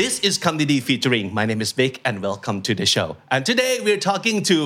[0.00, 1.34] This is Comedy featuring.
[1.34, 3.18] My name is Big and welcome to the show.
[3.30, 4.56] And today we're talking to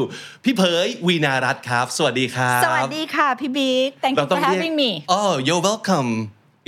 [0.45, 4.91] พี่เผยวีนารัตน์ครับสวัสดีครับสวัสดีค่ะพี่บิ๊ก Thank you for having me.
[5.17, 6.09] Oh you're welcome.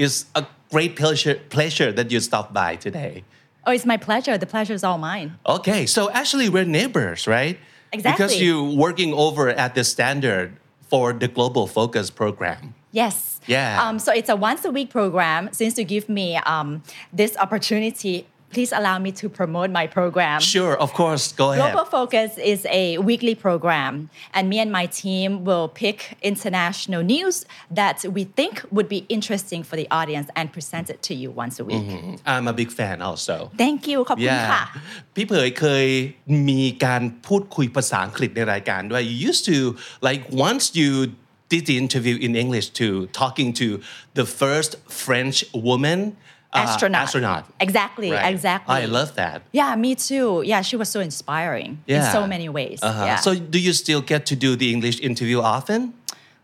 [0.02, 0.42] It's a
[0.74, 3.12] great pleasure pleasure that you stopped by today.
[3.66, 4.34] Oh it's my pleasure.
[4.45, 5.28] The pleasure is all mine.
[5.56, 7.56] Okay so actually we're neighbors right?
[7.96, 8.10] Exactly.
[8.10, 10.48] Because you're working over at the standard
[10.90, 12.62] for the Global Focus program.
[13.01, 13.16] Yes.
[13.56, 13.82] Yeah.
[13.82, 16.68] Um, so it's a once a week program since you give me um,
[17.20, 18.16] this opportunity
[18.53, 22.61] please allow me to promote my program Sure of course go ahead Global Focus is
[22.83, 23.93] a weekly program,
[24.35, 25.97] and me and my team will pick
[26.31, 27.35] international news
[27.79, 31.55] that we think would be interesting for the audience and present it to you once
[31.59, 31.85] a week.
[32.26, 34.63] I'm a big fan also Thank you ขอบคุณค่ะ
[35.15, 35.85] พี่เผยเคย
[36.49, 39.57] มีการพูดคุยภาษาอังกฤษในรายการด้วย you used to
[40.07, 40.91] like once you
[41.51, 42.87] did the interview in English to
[43.21, 43.67] talking to
[44.20, 44.71] the first
[45.04, 45.37] French
[45.70, 45.99] woman
[46.52, 47.02] uh, Astronaut.
[47.02, 48.32] astronaut Exactly, Right.
[48.32, 48.74] exactly.
[48.74, 50.42] I love that Yeah, me too.
[50.44, 52.78] Yeah, she was so inspiring in so many ways.
[52.82, 53.04] Uh-huh.
[53.04, 53.16] Yeah.
[53.16, 55.92] So do you still get to do the English interview often?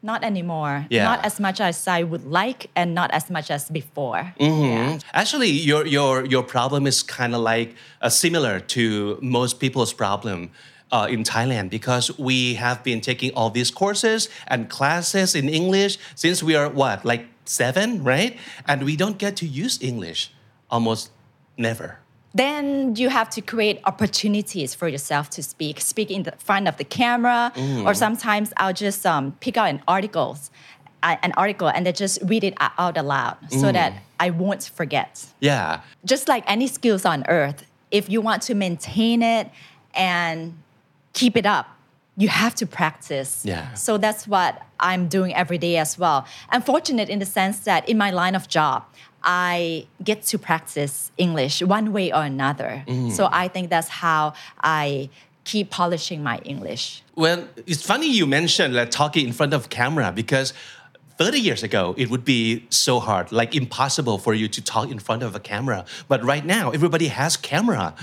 [0.04, 0.84] not anymore.
[0.90, 1.04] Yeah.
[1.04, 4.34] Not as much as I would like and not as much as before.
[4.40, 4.64] Mm-hmm.
[4.64, 4.98] Yeah.
[5.14, 10.50] Actually, your your your problem is kind of like uh, similar to most people's problem.
[10.92, 15.96] Uh, in Thailand, because we have been taking all these courses and classes in English
[16.14, 18.38] since we are what, like seven, right?
[18.66, 20.32] And we don't get to use English
[20.70, 21.10] almost
[21.56, 21.98] never.
[22.34, 25.80] Then you have to create opportunities for yourself to speak.
[25.80, 27.84] Speak in the front of the camera, Mm.
[27.86, 30.50] or sometimes I'll just um, pick out an articles,
[31.02, 33.72] uh, an article, and then just read it out- aloud so Mm.
[33.74, 35.26] that I won't forget.
[35.40, 35.80] Yeah.
[36.06, 39.50] just like any skills on earth, if you want to maintain it
[39.94, 40.54] and
[41.12, 41.66] keep it up,
[42.16, 43.42] you have to practice.
[43.44, 43.72] Yeah.
[43.74, 46.26] So that's what I'm doing every day as well.
[46.50, 48.84] I'm fortunate in the sense that in my line of job,
[49.24, 52.84] I get to practice English one way or another.
[52.86, 53.12] Mm.
[53.12, 55.10] So I think that's how I
[55.44, 57.02] keep polishing my English.
[57.14, 60.52] Well, it's funny you mentioned like talking in front of camera because
[61.18, 64.98] 30 years ago it would be so hard, like impossible for you to talk in
[64.98, 65.84] front of a camera.
[66.08, 67.94] But right now everybody has camera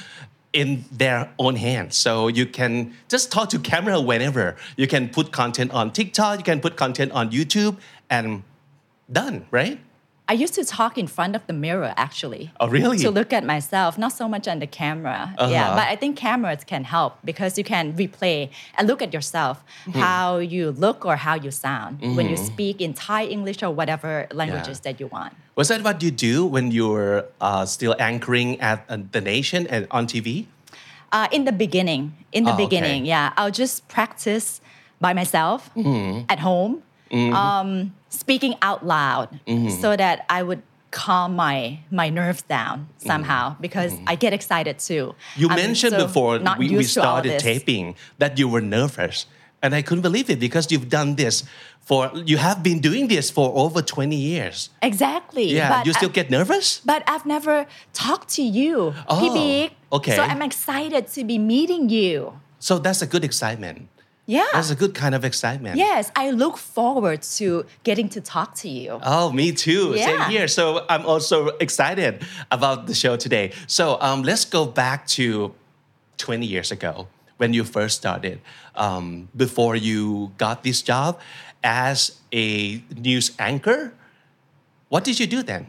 [0.54, 1.96] in their own hands.
[1.96, 4.56] So you can just talk to camera whenever.
[4.78, 7.78] You can put content on TikTok, you can put content on YouTube
[8.10, 8.44] and
[9.12, 9.80] done, right?
[10.30, 12.52] I used to talk in front of the mirror actually.
[12.60, 13.00] Oh, really?
[13.00, 15.34] To look at myself, not so much on the camera.
[15.38, 15.52] Uh-huh.
[15.52, 19.56] Yeah, but I think cameras can help because you can replay and look at yourself,
[19.86, 20.00] Hmm.
[20.06, 22.54] how you look or how you sound when you Mm-hmm.
[22.54, 25.34] speak in Thai, English, or whatever languages that you want.
[25.56, 29.66] Was that what you do when you were uh, still anchoring at uh, The Nation
[29.68, 30.46] and on TV?
[31.12, 32.66] Uh, in the beginning, in the Oh, okay.
[32.70, 34.62] beginning, yeah, I'll just practice
[35.02, 36.30] by myself Mm-hmm.
[36.30, 39.70] at home, um, speaking out loud, Mm-hmm.
[39.82, 40.62] so that I would
[40.92, 45.14] calm my my nerves down somehow because I get excited too.
[45.14, 45.42] Mm-hmm.
[45.42, 48.62] You I'm mentioned so before we, we used to all started taping that you were
[48.62, 49.26] nervous.
[49.62, 51.44] And I couldn't believe it because you've done this
[51.82, 54.70] for, you have been doing this for over 20 years.
[54.82, 55.52] Exactly.
[55.52, 55.68] Yeah.
[55.70, 56.80] But you still I- get nervous?
[56.86, 59.72] But I've never talked to you, Oh, Pibik.
[59.92, 60.16] okay.
[60.16, 62.40] So I'm excited to be meeting you.
[62.60, 63.90] So that's a good excitement.
[64.30, 64.46] Yeah.
[64.54, 65.76] That's a good kind of excitement.
[65.78, 69.00] yes, I look forward to getting to talk to you.
[69.02, 69.98] Oh, me too.
[69.98, 70.48] Same here.
[70.48, 73.54] So I'm also excited about the show today.
[73.66, 75.54] So um, let's go back to
[76.18, 77.08] 20 years ago
[77.38, 78.40] when you first started,
[78.76, 81.20] um, before you got this job
[81.64, 83.94] as a news anchor.
[84.90, 85.66] What did you do then?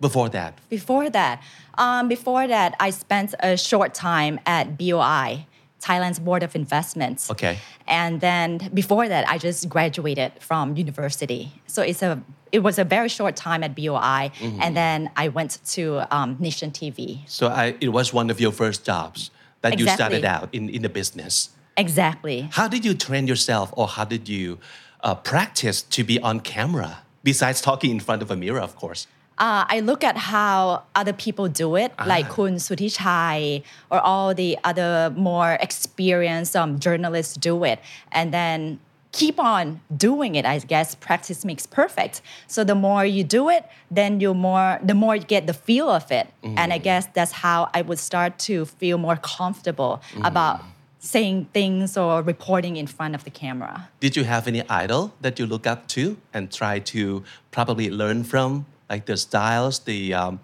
[0.00, 1.42] Before that, Before that,
[1.76, 5.44] um, before that, I spent a short time at BOI,
[5.80, 7.30] Thailand's Board of Investments.
[7.30, 7.58] Okay.
[7.86, 11.52] And then before that, I just graduated from university.
[11.66, 12.22] So it's a
[12.52, 14.60] it was a very short time at BOI, Mm-hmm.
[14.62, 15.82] and then I went to
[16.16, 17.20] um, Nation TV.
[17.26, 19.30] so I, it was one of your first jobs
[19.62, 21.50] that you started out in, in the business.
[21.76, 22.48] Exactly.
[22.52, 24.58] How did you train yourself, or how did you
[25.02, 29.06] uh, practice to be on camera besides talking in front of a mirror, of course?
[29.40, 34.58] Uh, I look at how other people do it, like Kun Suthichai or all the
[34.64, 37.78] other more experienced um, journalists do it,
[38.12, 38.80] and then
[39.12, 40.44] keep on doing it.
[40.44, 42.20] I guess practice makes perfect.
[42.46, 45.88] So the more you do it, then you more the more you get the feel
[45.88, 50.60] of it, and I guess that's how I would start to feel more comfortable about
[50.98, 53.88] saying things or reporting in front of the camera.
[54.00, 58.22] Did you have any idol that you look up to and try to probably learn
[58.22, 60.40] from, like the styles, the um,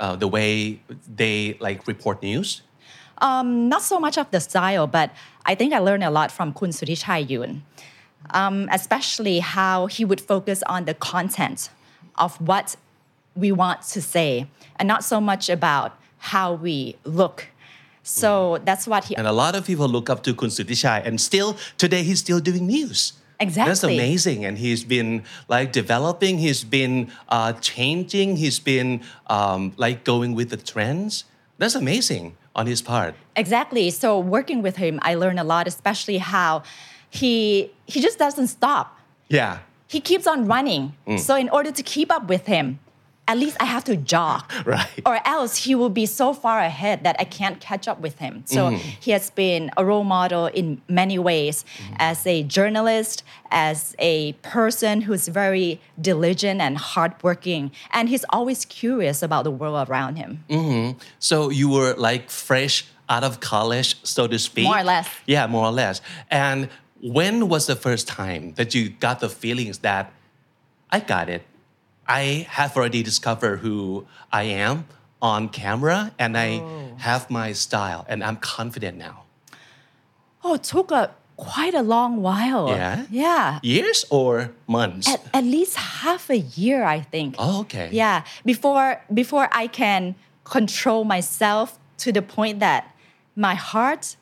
[0.00, 0.80] uh, the way
[1.16, 2.62] they like report news?
[3.18, 5.10] Um, not so much of the style, but
[5.44, 7.62] I think I learned a lot from Kun Suthichai Yoon,
[8.30, 11.70] um, especially how he would focus on the content
[12.16, 12.76] of what
[13.34, 14.46] we want to say,
[14.76, 17.48] and not so much about how we look.
[18.04, 21.20] So that's what he And a lot of people look up to Kun Suthichai, and
[21.20, 23.14] still today he's still doing news.
[23.40, 26.38] That's amazing, and he's been like developing.
[26.38, 28.36] He's been uh, changing.
[28.36, 31.24] He's been um, like going with the trends.
[31.58, 33.14] That's amazing on his part.
[33.36, 33.90] Exactly.
[33.90, 36.62] So working with him, I learned a lot, especially how
[37.10, 38.98] he he just doesn't stop.
[39.28, 39.58] Yeah.
[39.86, 40.94] He keeps on running.
[41.16, 42.78] So in order to keep up with him,
[43.28, 44.42] at least I have to jog.
[44.64, 45.00] Right.
[45.06, 48.42] Or else he will be so far ahead that I can't catch up with him.
[48.44, 48.88] So mm-hmm.
[49.00, 51.94] he has been a role model in many ways mm-hmm.
[51.98, 57.70] as a journalist, as a person who's very diligent and hardworking.
[57.92, 60.44] And he's always curious about the world around him.
[60.50, 60.98] Mm-hmm.
[61.18, 64.64] So you were like fresh out of college, so to speak.
[64.64, 65.08] More or less.
[65.26, 66.02] Yeah, more or less.
[66.30, 66.68] And
[67.00, 70.12] when was the first time that you got the feelings that
[70.90, 71.42] I got it?
[72.08, 74.86] I have already discovered who I am
[75.20, 76.94] on camera and I oh.
[76.98, 79.24] have my style and I'm confident now.
[80.42, 82.68] Oh, it took a quite a long while.
[82.68, 83.06] Yeah?
[83.10, 83.60] Yeah.
[83.62, 85.08] Years or months?
[85.08, 87.36] At, at least half a year, I think.
[87.38, 87.88] oh, okay.
[87.92, 88.24] Yeah.
[88.44, 90.14] Before before I can
[90.44, 92.94] control myself to the point that
[93.36, 94.16] my heart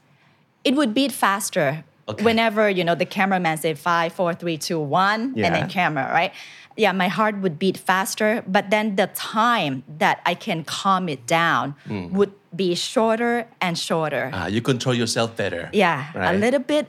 [0.64, 2.24] it would beat faster Okay.
[2.24, 5.50] whenever you know the cameraman say five, four, three, two, one, and Yeah.
[5.50, 6.32] then camera, right?
[6.76, 11.26] Yeah, my heart would beat faster, but then the time that I can calm it
[11.26, 12.14] down Hmm.
[12.14, 14.30] would be shorter and shorter.
[14.32, 15.68] Ah, you control yourself better.
[15.72, 16.34] yeah, Right.
[16.34, 16.86] a little bit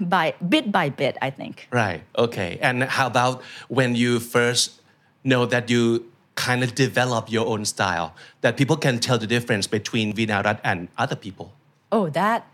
[0.00, 1.66] by bit by bit, I think.
[1.72, 2.02] Right.
[2.16, 2.58] Okay.
[2.62, 4.80] And how about when you first
[5.24, 6.04] know that you
[6.36, 10.88] kind of develop your own style, that people can tell the difference between Vinarat and
[10.96, 11.52] other people?
[11.92, 12.46] Oh, that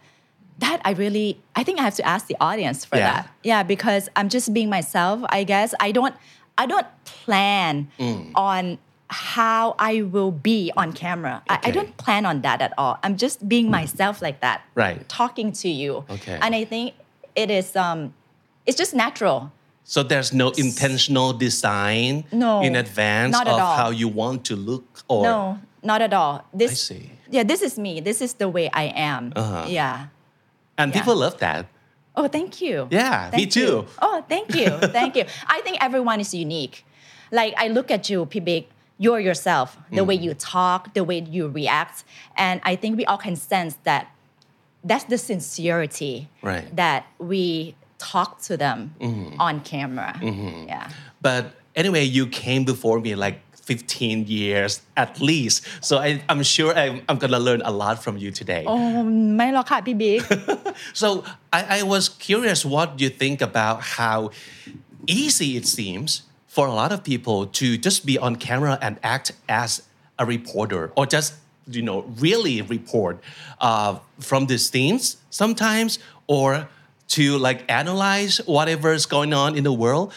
[0.59, 3.13] that I really I think I have to ask the audience for Yeah.
[3.13, 3.31] that.
[3.43, 5.75] Yeah, because I'm just being myself, I guess.
[5.81, 6.15] I don't
[6.59, 8.33] I don't plan Mm.
[8.35, 11.43] on how I will be on camera.
[11.49, 12.99] I, I don't plan on that at all.
[13.05, 14.63] I'm just being myself like that.
[14.75, 15.07] Right.
[15.09, 16.05] Talking to you.
[16.11, 16.39] Okay.
[16.43, 16.95] And I think
[17.37, 18.15] it is um
[18.67, 19.53] it's just natural.
[19.85, 23.77] So there's no intentional design No, in advance of all.
[23.77, 26.45] how you want to look or no, not at all.
[26.53, 27.11] This I see.
[27.31, 28.01] Yeah, this is me.
[28.01, 29.33] This is the way I am.
[29.37, 29.67] Uh-huh.
[29.69, 30.07] Yeah.
[30.79, 31.01] And yeah.
[31.01, 31.67] people love that.
[32.17, 32.89] Oh, thank you.
[32.91, 33.61] Yeah, me Thank too.
[33.61, 33.87] you.
[34.01, 34.71] Oh, thank you.
[34.99, 35.25] thank you.
[35.47, 36.87] I think everyone is unique.
[37.31, 38.67] Like I look at you, Pibik,
[38.99, 40.23] you're yourself, the way mm.
[40.23, 42.05] you talk, the way you react.
[42.37, 44.09] And I think we all can sense that
[44.83, 46.75] that's the sincerity Right.
[46.75, 49.41] that we talk to them mm-hmm.
[49.41, 50.15] on camera.
[50.17, 50.69] Mm-hmm.
[50.69, 50.89] Yeah.
[51.21, 55.58] But anyway, you came before me like 15 years at least.
[55.82, 58.64] So I, I'm sure I'm, I'm going to learn a lot from you today.
[58.68, 58.78] โอ้
[59.36, 60.20] ไม่หรอกค่ะพี่บิ๊ก
[61.02, 61.08] So
[61.58, 64.18] I, I was curious what you think about how
[65.22, 66.10] easy it seems
[66.56, 69.28] for a lot of people to just be on camera and act
[69.64, 69.70] as
[70.20, 71.30] a reporter or just
[71.78, 73.16] you know really report
[73.60, 73.92] uh,
[74.30, 75.92] from the scenes sometimes
[76.28, 76.68] or
[77.16, 80.08] to like analyze whatever is going on in the world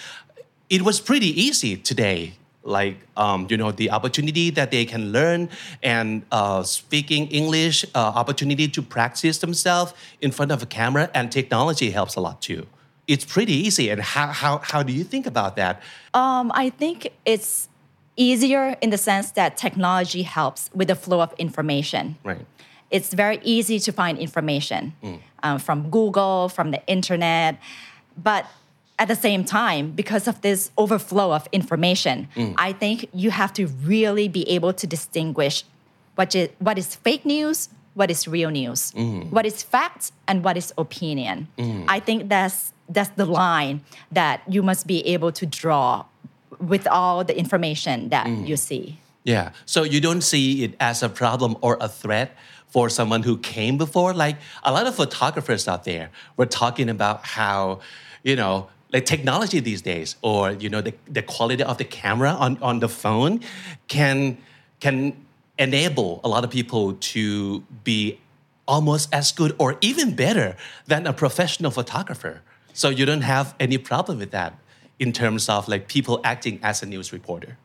[0.76, 5.49] it was pretty easy today like um, you know the opportunity that they can learn
[5.81, 11.31] and uh, speaking english uh, opportunity to practice themselves in front of a camera and
[11.31, 12.65] technology helps a lot too
[13.07, 15.81] it's pretty easy and how, how, how do you think about that
[16.13, 17.69] Um, I think it's
[18.15, 22.17] easier in the sense that technology helps with the flow of information.
[22.23, 22.45] right
[22.91, 24.93] It's very easy to find information
[25.43, 27.55] um, from Google, from the internet.
[28.17, 28.45] But
[28.99, 32.53] at the same time, because of this overflow of information, mm.
[32.57, 35.63] I think you have to really be able to distinguish
[36.15, 39.29] what is, what is fake news, what is real news, mm.
[39.31, 41.47] what is fact, and what is opinion.
[41.57, 41.85] Mm.
[41.87, 46.05] I think that's that's the line that you must be able to draw
[46.59, 48.99] with all the information that you see.
[49.23, 49.51] Yeah.
[49.65, 52.35] So you don't see it as a problem or a threat
[52.67, 54.13] for someone who came before?
[54.13, 57.81] Like a lot of photographers out there were talking about how,
[58.23, 62.31] you know, like technology these days or, you know, the, the quality of the camera
[62.31, 63.41] on, on the phone
[63.87, 64.37] can
[64.79, 65.13] can
[65.57, 68.17] enable a lot of people to be
[68.65, 70.55] almost as good or even better
[70.87, 72.41] than a professional photographer.
[72.73, 74.57] So you don't have any problem with that
[74.99, 77.57] in terms of like people acting as a news reporter.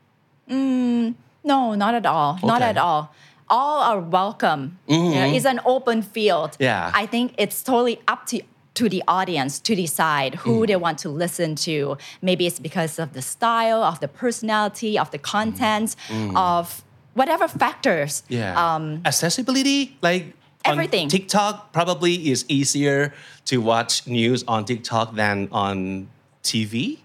[1.44, 2.38] No, not at all.
[2.42, 3.14] Not at all.
[3.48, 4.78] all are welcome.
[4.88, 6.52] You know, it's an open field.
[6.52, 6.62] Mm-hmm.
[6.62, 6.90] Yeah.
[6.94, 8.40] I think it's totally up to
[8.74, 10.66] to the audience to decide who Mm.
[10.66, 11.96] they want to listen to.
[12.20, 15.94] Maybe it's because of the style, of the personality, of the content,
[16.34, 16.82] of
[17.14, 18.22] whatever factors.
[18.28, 18.36] Mm.
[18.38, 18.98] Yeah.
[19.06, 20.24] Accessibility, like
[20.66, 21.08] on Everything.
[21.08, 23.12] TikTok probably is easier
[23.44, 26.08] to watch news on TikTok than on
[26.42, 26.98] TV.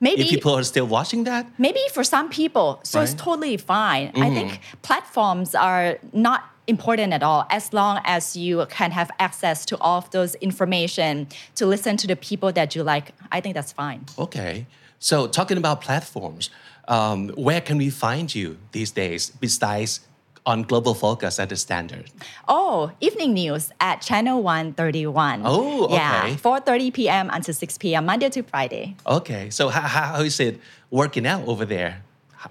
[0.00, 1.46] Maybe If people are still watching that.
[1.58, 7.22] maybe for some people so it's totally fine i think platforms are not important at
[7.22, 11.96] all as long as you can have access to all of those information to listen
[11.96, 14.66] to the people that you like i think that's fine Okay.
[15.00, 16.50] So talking about platforms,
[16.88, 20.00] um, where can we find you these days besides
[20.44, 22.10] on Global Focus at the Standard?
[22.48, 25.94] oh evening news at channel 131 Oh, okay.
[25.94, 26.34] yeah okay.
[26.34, 29.50] 4.30 p.m until 6 p.m monday to friday Okay.
[29.50, 29.82] So how,
[30.16, 30.58] how is it
[30.90, 32.02] working out over there?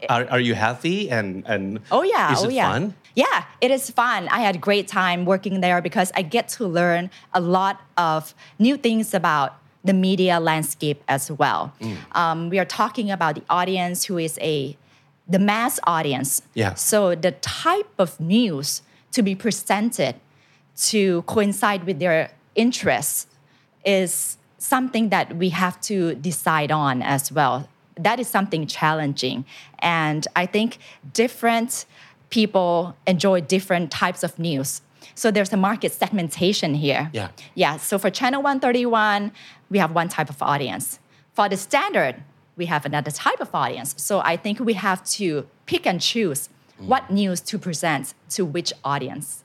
[0.09, 2.71] Are, are you happy and and Oh yeah, is oh it yeah.
[2.71, 2.93] fun?
[3.17, 4.27] Yeah, it is fun.
[4.27, 8.35] I had a great time working there because I get to learn a lot of
[8.59, 11.73] new things about the media landscape as well.
[11.81, 11.97] Mm.
[12.15, 14.77] Um, we are talking about the audience who is a
[15.27, 16.43] the mass audience.
[16.53, 16.75] Yeah.
[16.75, 18.83] So the type of news
[19.13, 20.15] to be presented
[20.89, 23.25] to coincide with their interests
[23.83, 27.67] is something that we have to decide on as well.
[27.95, 29.43] That is something challenging.
[29.79, 30.77] And I think
[31.13, 31.87] different
[32.29, 34.81] people enjoy different types of news.
[35.15, 37.09] So there's a market segmentation here.
[37.13, 37.29] Yeah.
[37.55, 37.77] Yeah.
[37.77, 39.31] So for channel 131,
[39.69, 40.99] we have one type of audience.
[41.33, 42.23] For the standard,
[42.55, 43.95] we have another type of audience.
[43.97, 48.71] So I think we have to pick and choose what news to present to which
[48.83, 49.43] audience.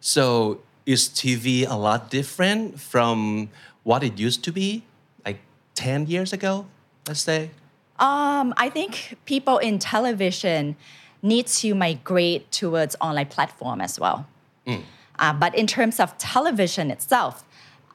[0.00, 3.50] So is TV a lot different from
[3.84, 4.82] what it used to be,
[5.24, 5.38] like
[5.74, 6.66] ten years ago?
[7.06, 7.50] Let's say.
[7.98, 10.76] Um, I think people in television
[11.22, 14.26] need to migrate towards online platform as well.
[14.66, 14.82] Mm.
[15.18, 17.44] Uh, but in terms of television itself,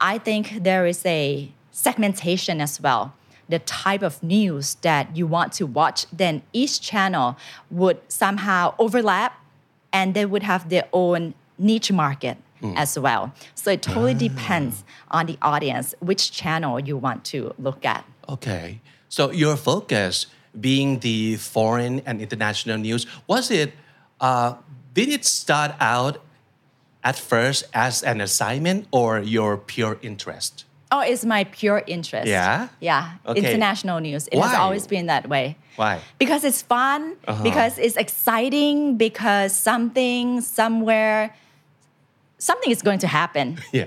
[0.00, 3.14] I think there is a segmentation as well.
[3.48, 7.36] The type of news that you want to watch, then each channel
[7.70, 9.40] would somehow overlap
[9.92, 12.76] and they would have their own niche market mm.
[12.76, 13.32] as well.
[13.54, 14.18] So it totally ah.
[14.18, 18.04] depends on the audience, which channel you want to look at.
[18.28, 18.80] Okay.
[19.08, 20.26] So your focus
[20.60, 23.72] being the foreign and international news, was it,
[24.20, 24.54] uh,
[24.94, 26.18] did it start out
[27.04, 30.64] at first as an assignment or your pure interest?
[30.90, 32.26] Oh, it's my pure interest.
[32.28, 32.68] Yeah?
[32.80, 33.12] Yeah.
[33.26, 33.40] Okay.
[33.40, 34.28] International news.
[34.28, 34.58] It has Why?
[34.58, 35.56] always been that way.
[35.76, 36.00] Why?
[36.18, 37.42] Because it's fun, Uh-huh.
[37.42, 41.34] because it's exciting, because something, somewhere,
[42.38, 43.58] something is going to happen.
[43.72, 43.86] Yeah.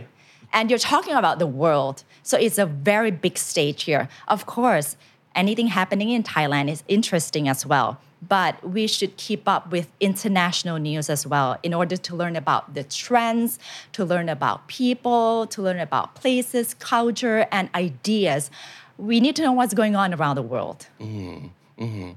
[0.51, 2.03] And you're talking about the world.
[2.23, 4.09] So it's a very big stage here.
[4.27, 4.97] Of course,
[5.35, 7.99] anything happening in Thailand is interesting as well.
[8.27, 12.73] But we should keep up with international news as well in order to learn about
[12.73, 13.59] the trends,
[13.93, 18.51] to learn about people, to learn about places, culture, and ideas.
[18.97, 20.87] We need to know what's going on around the world.
[20.99, 21.47] Mm-hmm.
[21.83, 22.11] Mm-hmm.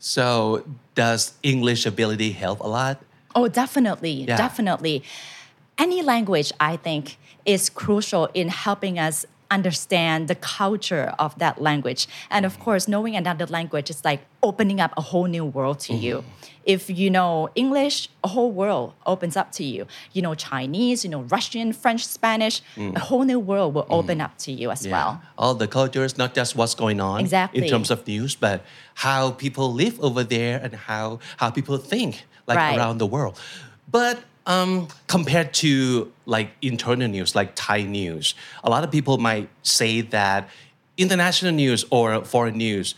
[0.00, 0.66] So
[0.96, 3.00] does English ability help a lot?
[3.36, 4.36] Oh, definitely, Yeah.
[4.36, 5.04] definitely.
[5.78, 7.16] Any language, I think,
[7.46, 9.24] is crucial in helping us
[9.58, 12.02] understand the culture of that language.
[12.34, 15.94] And of course, knowing another language is like opening up a whole new world to
[15.94, 16.16] you.
[16.16, 16.52] Mm-hmm.
[16.74, 19.86] If you know English, a whole world opens up to you.
[20.14, 22.96] You know Chinese, you know Russian, French, Spanish, mm.
[22.96, 24.00] a whole new world will mm-hmm.
[24.00, 25.10] open up to you as well.
[25.36, 27.26] All the cultures, not just what's going on
[27.58, 31.06] in terms of news, but how people live over there and how
[31.36, 32.12] how people think
[32.46, 32.76] like Right.
[32.76, 33.34] around the world.
[33.90, 34.14] But
[34.46, 40.00] um, compared to like internal news, like Thai news, a lot of people might say
[40.00, 40.48] that
[40.96, 42.94] international news or foreign news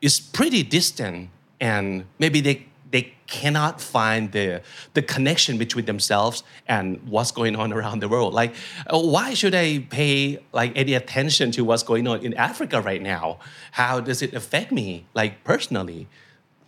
[0.00, 4.60] is pretty distant, and maybe they they cannot find the
[4.94, 8.34] the connection between themselves and what's going on around the world.
[8.34, 8.54] Like,
[8.90, 13.38] why should I pay like any attention to what's going on in Africa right now?
[13.72, 16.08] How does it affect me, like personally?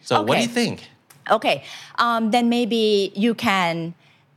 [0.03, 0.89] So, what do you think?
[1.31, 1.65] Okay,
[1.97, 3.95] um, then maybe you can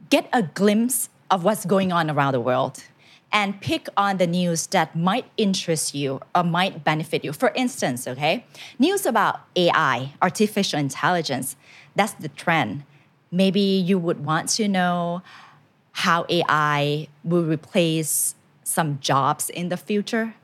[0.10, 2.84] get a glimpse of what's going on around the world
[3.32, 7.34] and pick on the news that might interest you or might benefit you.
[7.34, 8.46] For instance, okay,
[8.80, 11.56] news about AI, artificial intelligence,
[11.96, 12.84] that's the trend.
[13.32, 15.22] Maybe you would want to know
[15.92, 20.36] how AI will replace some jobs in the future.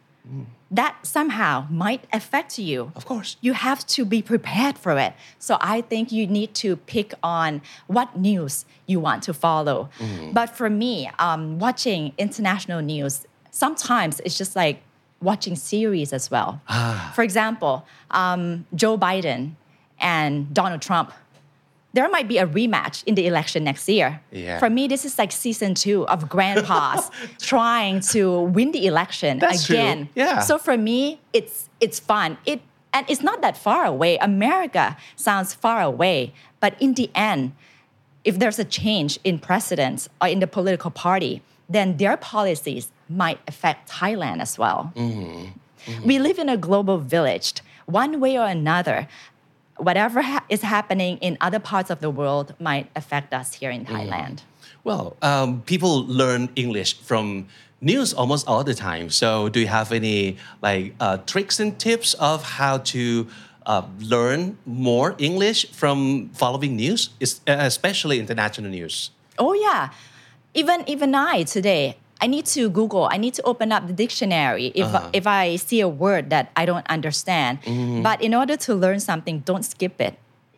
[0.72, 3.36] That somehow might affect you Of course.
[3.42, 5.14] you have to be prepared for it.
[5.38, 9.90] So I think you need to pick on what news you want to follow.
[10.32, 14.82] But for me, um, watching international news, sometimes it's just like
[15.22, 16.62] watching series as well.
[17.14, 19.52] For example, um, Joe Biden
[20.00, 21.12] and Donald Trump
[21.94, 24.20] there might be a rematch in the election next year.
[24.32, 24.60] Yeah.
[24.60, 29.68] For me, this is like season two of grandpas trying to win the election That's
[29.68, 29.76] true.
[29.76, 30.10] again.
[30.16, 30.40] Yeah.
[30.40, 32.38] So for me, it's it's fun.
[32.46, 32.62] It
[32.94, 34.18] and it's not that far away.
[34.18, 37.54] America sounds far away, but in the end,
[38.24, 43.40] if there's a change in presidents or in the political party, then their policies might
[43.48, 44.92] affect Thailand as well.
[44.96, 45.50] Mm-hmm.
[45.86, 46.08] Mm-hmm.
[46.08, 47.54] We live in a global village.
[47.86, 49.08] One way or another,
[49.78, 53.86] whatever ha- is happening in other parts of the world might affect us here in
[53.86, 54.42] Thailand.
[54.84, 57.48] Well, um, people learn English from
[57.82, 59.10] news almost all the time.
[59.10, 63.28] So, do you have any like uh, tricks and tips of how to
[63.66, 67.10] uh, learn more English from following news,
[67.48, 69.12] especially international news?
[69.38, 69.90] Oh yeah,
[70.54, 71.98] even even I today.
[72.24, 73.10] I need to Google.
[73.12, 74.90] I need to open up the dictionary if
[75.20, 77.54] if I see a word that I don't understand.
[78.08, 80.14] But in order to learn something, don't skip it.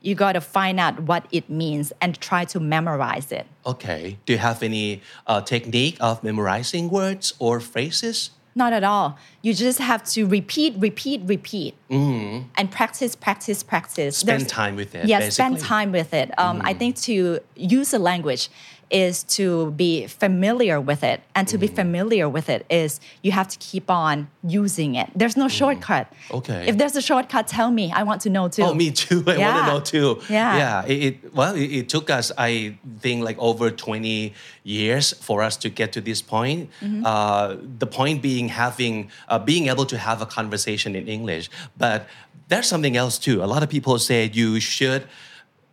[0.07, 3.45] You got to find out what it means and try to memorize it.
[3.65, 4.17] Okay.
[4.25, 8.29] Do you have any uh, technique of memorizing words or phrases?
[8.57, 9.17] Not at all.
[9.41, 14.17] You just have to repeat, repeat, repeat, and practice, practice, practice.
[14.17, 15.07] Spend There's- time with it.
[15.07, 15.31] Yeah, basically.
[15.31, 16.27] spend time with it.
[16.39, 17.39] Um, I think to
[17.77, 18.43] use a language
[18.91, 23.47] is to be familiar with it, and to be familiar with it is you have
[23.47, 25.09] to keep on using it.
[25.15, 26.11] There's no shortcut.
[26.31, 26.65] Okay.
[26.67, 27.91] If there's a shortcut, tell me.
[27.91, 28.63] I want to know too.
[28.63, 29.23] Oh, me too.
[29.27, 30.21] I want to know too.
[30.29, 30.57] Yeah.
[30.57, 30.85] Yeah.
[30.85, 35.57] It, it well, it, it took us, I think, like over 20 years for us
[35.57, 36.69] to get to this point.
[36.81, 37.05] Mm-hmm.
[37.05, 41.49] Uh, the point being having, uh, being able to have a conversation in English.
[41.77, 42.07] But
[42.47, 43.43] there's something else too.
[43.43, 45.07] A lot of people say you should,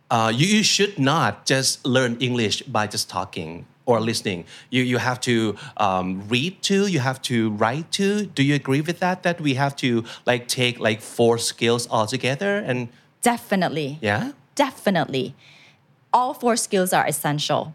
[0.09, 4.45] uh, you, you should not just learn English by just talking or listening.
[4.69, 6.87] You you have to um, read too.
[6.87, 8.27] You have to write too.
[8.27, 9.23] Do you agree with that?
[9.23, 12.89] That we have to like take like four skills all together and
[13.21, 13.99] Definitely.
[14.01, 14.31] yeah.
[14.55, 15.33] Definitely.
[16.11, 17.73] All four skills are essential.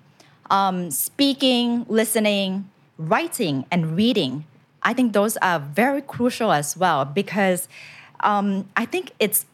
[0.50, 4.44] Um, speaking, listening, writing, and reading.
[4.82, 7.68] I think those are very crucial as well because
[8.20, 9.44] um, I think it's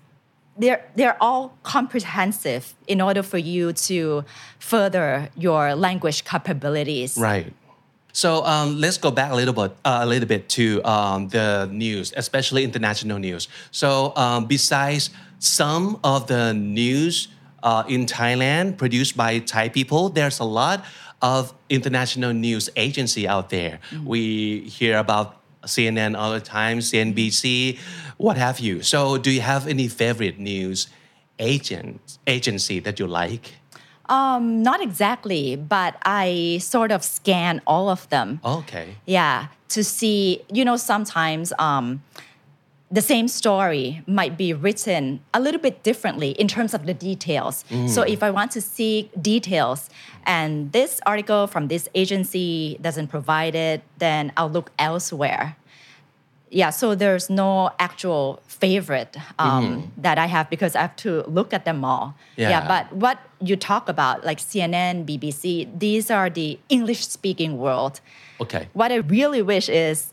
[0.59, 4.25] they're they're all comprehensive in order for you to
[4.59, 7.17] further your language capabilities.
[7.19, 7.53] Right.
[8.13, 11.69] So um, let's go back a little bit, uh, a little bit to um, the
[11.73, 13.49] news, especially international news.
[13.73, 17.27] So um, besides some of the news
[17.65, 20.85] uh, in Thailand produced by Thai people, there's a lot
[21.23, 23.81] of international news agency out there.
[24.05, 27.79] We hear about CNN all the time, CNBC,
[28.17, 28.83] what have you.
[28.83, 30.89] So do you have any favorite news
[31.39, 33.55] agent agency that you like?
[34.09, 38.41] Um, not exactly, but I sort of scan all of them.
[38.45, 38.97] Okay.
[39.07, 42.03] Yeah, to see, you know, sometimes um,
[42.95, 47.65] the same story might be written a little bit differently in terms of the details.
[47.89, 49.91] So if I want to see details
[50.25, 55.57] and this article from this agency doesn't provide it, then I'll look elsewhere.
[56.51, 61.53] Yeah, so there's no actual favorite um, that I have because I have to look
[61.53, 62.15] at them all.
[62.37, 62.69] Yeah.
[62.69, 68.01] but what you talk about, like CNN, BBC, these are the English speaking world.
[68.41, 68.69] Okay.
[68.73, 70.13] What I really wish is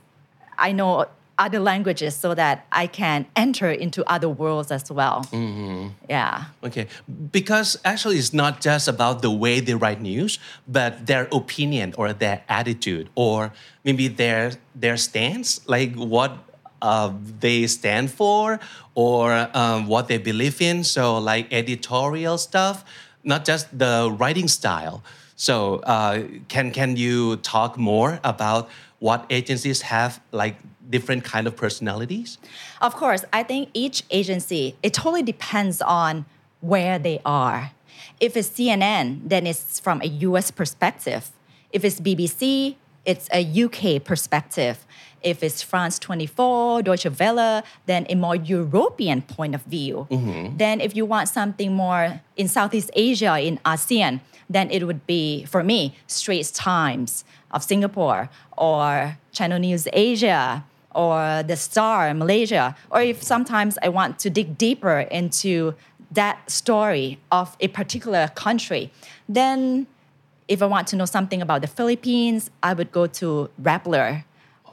[0.58, 1.06] I know
[1.42, 5.26] other languages so that I can enter into other worlds as well.
[6.08, 6.46] Yeah.
[6.64, 6.86] Okay,
[7.32, 12.14] because actually it's not just about the way they write news, but their opinion or
[12.14, 13.52] their attitude or
[13.84, 16.32] maybe their their stance, like what
[16.82, 18.60] uh, they stand for
[18.94, 20.84] or um, what they believe in.
[20.84, 22.86] So like editorial stuff,
[23.24, 25.02] not just the writing style.
[25.36, 26.24] So uh,
[26.54, 30.56] can can you talk more about what agencies have like
[30.92, 32.38] different kind of personalities?
[32.82, 36.26] Of course, I think each agency, it totally depends on
[36.60, 37.72] where they are.
[38.20, 41.32] If it's CNN, then it's from a US perspective.
[41.72, 42.76] If it's BBC,
[43.06, 44.86] it's a UK perspective.
[45.24, 50.08] If it's France 24, Deutsche Welle, then a more European point of view.
[50.10, 50.58] Mm-hmm.
[50.58, 55.46] Then if you want something more in Southeast Asia, in ASEAN, then it would be,
[55.46, 62.76] for me, Straits Times of Singapore or Channel News Asia or The Star in Malaysia.
[62.90, 65.76] Or if sometimes I want to dig deeper into
[66.12, 68.92] that story of a particular country,
[69.28, 69.88] then
[70.48, 74.26] if I want to know something about the Philippines, I would go to Rappler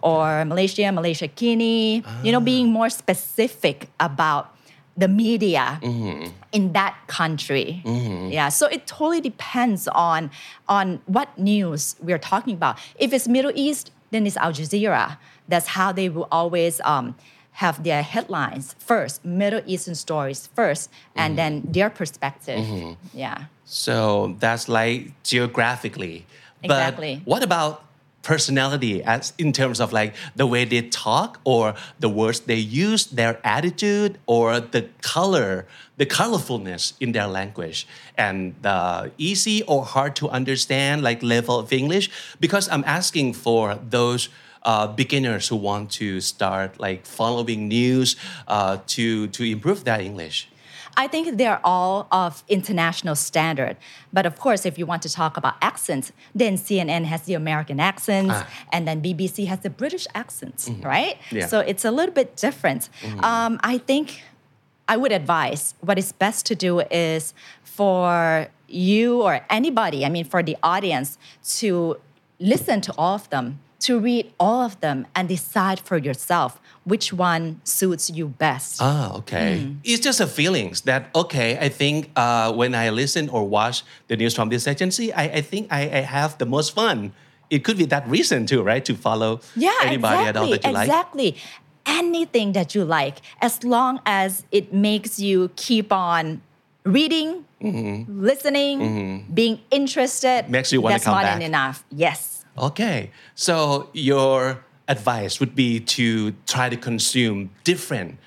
[0.02, 2.40] or Malaysia, Malaysiakini, you know, ah.
[2.52, 4.54] being more specific about
[4.96, 6.26] the media mm-hmm.
[6.50, 7.80] in that country.
[7.84, 8.32] Mm-hmm.
[8.32, 10.30] Yeah, so it totally depends on
[10.68, 12.78] on what news we're talking about.
[12.98, 15.16] If it's Middle East, then it's Al Jazeera.
[15.48, 17.16] That's how they will always um,
[17.52, 21.36] have their headlines first, Middle Eastern stories first, and mm-hmm.
[21.36, 22.60] then their perspective.
[22.60, 22.92] Mm-hmm.
[23.18, 23.44] Yeah.
[23.64, 26.26] So that's like geographically.
[26.62, 27.16] Exactly.
[27.16, 27.84] But what about
[28.22, 33.06] personality as in terms of like the way they talk or the words they use,
[33.06, 40.14] their attitude or the color, the colorfulness in their language and the easy or hard
[40.16, 42.10] to understand like level of English?
[42.38, 44.28] Because I'm asking for those
[44.68, 50.48] uh, beginners who want to start like following news uh, to to improve their English.
[51.04, 53.76] I think they're all of international standard.
[54.12, 57.78] But of course, if you want to talk about accents, then CNN has the American
[57.80, 58.34] accents,
[58.72, 61.16] and then BBC has the British accents, right?
[61.30, 61.46] Yeah.
[61.46, 62.90] So it's a little bit different.
[63.22, 64.22] Um, I think
[64.88, 70.24] I would advise what is best to do is for you or anybody, I mean,
[70.24, 71.16] for the audience,
[71.58, 71.96] to
[72.40, 77.12] listen to all of them, to read all of them, and decide for yourself which
[77.12, 78.78] one suits you best.
[78.80, 79.74] Ah, okay.
[79.84, 81.58] It's just a feelings that okay.
[81.58, 85.40] I think uh, when I listen or watch the news from this agency, I, I
[85.42, 87.12] think I, I have the most fun.
[87.50, 88.84] It could be that reason too, right?
[88.84, 90.88] To follow yeah, anybody exactly, at all that you like.
[90.88, 91.36] exactly.
[91.86, 96.42] Anything that you like, as long as it makes you keep on
[96.84, 100.44] reading, listening, being interested.
[100.44, 100.52] Mm-hmm.
[100.52, 101.34] Makes you wanna that's come more back.
[101.34, 101.84] than enough.
[101.90, 102.37] Yes.
[102.58, 108.18] Okay, so your advice would be to try to consume different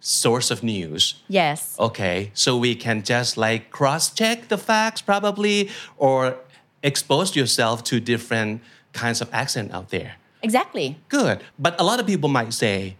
[0.00, 1.22] source of news.
[1.28, 1.76] Yes.
[1.78, 6.36] Okay, so we can just like cross check the facts probably or
[6.82, 10.16] expose yourself to different kinds of accent out there.
[10.42, 10.98] Exactly.
[11.08, 11.42] Good.
[11.58, 12.96] But a lot of people might say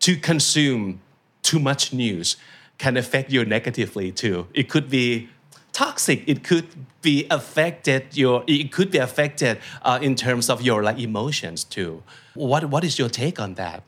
[0.00, 1.00] to consume
[1.42, 2.36] too much news
[2.78, 4.46] can affect you negatively too.
[4.52, 5.28] It could be
[5.72, 6.22] toxic.
[6.26, 6.66] It could
[7.02, 12.02] be affected your it could be affected uh, in terms of your like emotions too.
[12.34, 13.82] What what is your take on that?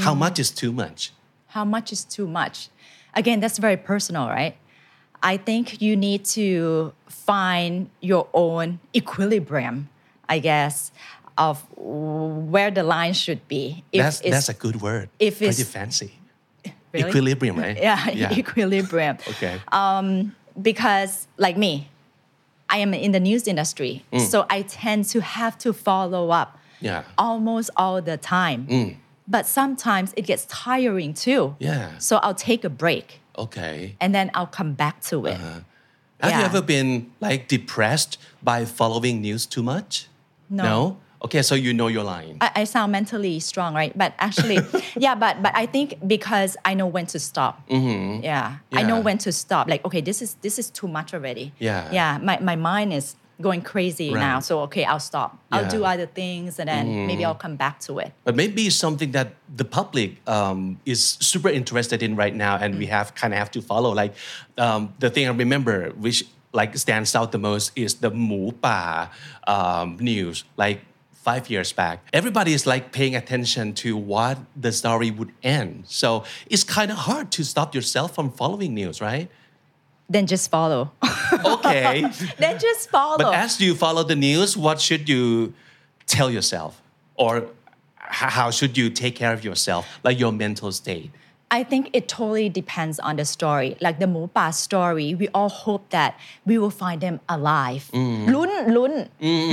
[0.00, 1.12] How much is too much?
[1.48, 2.68] How much is too much?
[3.14, 4.54] Again, that's very personal, right?
[5.22, 9.88] I think you need to find your own equilibrium,
[10.28, 10.92] I guess,
[11.36, 13.82] of where the line should be.
[13.92, 15.08] If that's that's a good word.
[15.18, 16.12] if Pretty it's- fancy.
[16.92, 17.08] Really?
[17.08, 17.76] Equilibrium, right?
[17.82, 19.16] yeah, equilibrium.
[19.28, 19.60] Okay.
[20.60, 21.88] Because like me,
[22.68, 26.86] I am in the news industry, so I tend to have to follow up Mm.
[26.86, 27.02] Yeah.
[27.02, 27.04] Mm.
[27.18, 28.96] almost all the time.
[29.28, 31.54] But sometimes it gets tiring too.
[31.58, 31.98] Yeah.
[31.98, 33.96] So I'll take a break Okay.
[34.00, 35.34] and then I'll come back to it.
[35.34, 35.60] Uh-huh.
[36.22, 40.06] Have you ever been like depressed by following news too much?
[40.48, 40.96] No.
[41.22, 42.38] Okay, so you know your line.
[42.40, 43.92] I, I sound mentally strong, right?
[43.96, 44.58] But actually,
[44.96, 47.60] yeah, but but I think because I know when to stop.
[47.68, 48.56] Yeah.
[48.72, 49.04] I know Mm-hmm.
[49.04, 49.68] When to stop.
[49.68, 51.52] Like, okay, this is this is too much already.
[51.58, 51.90] Yeah.
[51.92, 52.18] Yeah.
[52.22, 54.20] My, my mind is going crazy Right.
[54.20, 54.40] now.
[54.40, 55.38] So okay, I'll stop.
[55.52, 55.76] I'll Mm-hmm.
[55.78, 58.12] do other things and then maybe I'll come back to it.
[58.24, 62.86] but maybe something that the public um, is super interested in right now, and we
[62.86, 63.92] have kind of have to follow.
[63.94, 64.12] Like
[64.58, 69.10] um, the thing I remember, which like stands out the most, is the Mu Pa
[69.46, 70.44] um, news.
[70.56, 70.80] Like
[71.27, 75.85] five years back, everybody is like paying attention to what the story would end.
[75.87, 76.23] So
[76.53, 79.27] it's kind of hard to stop yourself from following news, right?
[80.07, 80.91] Then just follow.
[81.53, 82.05] Okay.
[82.37, 83.17] then just follow.
[83.17, 85.53] But as you follow the news, what should you
[86.05, 86.81] tell yourself?
[87.15, 87.47] Or h-
[88.37, 91.09] how should you take care of yourself, like your mental state?
[91.49, 93.77] I think it totally depends on the story.
[93.81, 96.11] Like the Mupa story, we all hope that
[96.45, 97.83] we will find them alive.
[97.93, 98.25] Mm.
[98.33, 98.93] ลุ้นลุ้น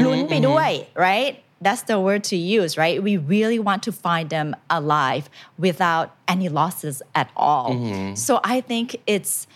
[0.04, 0.70] ลุ้นไปด้วย
[1.06, 1.34] right?
[1.59, 3.01] that's the word to use, right?
[3.01, 7.73] We really want to find them alive without any losses at all.
[7.73, 8.15] Mm-hmm.
[8.15, 9.47] So I think it's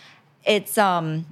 [0.44, 1.26] it's um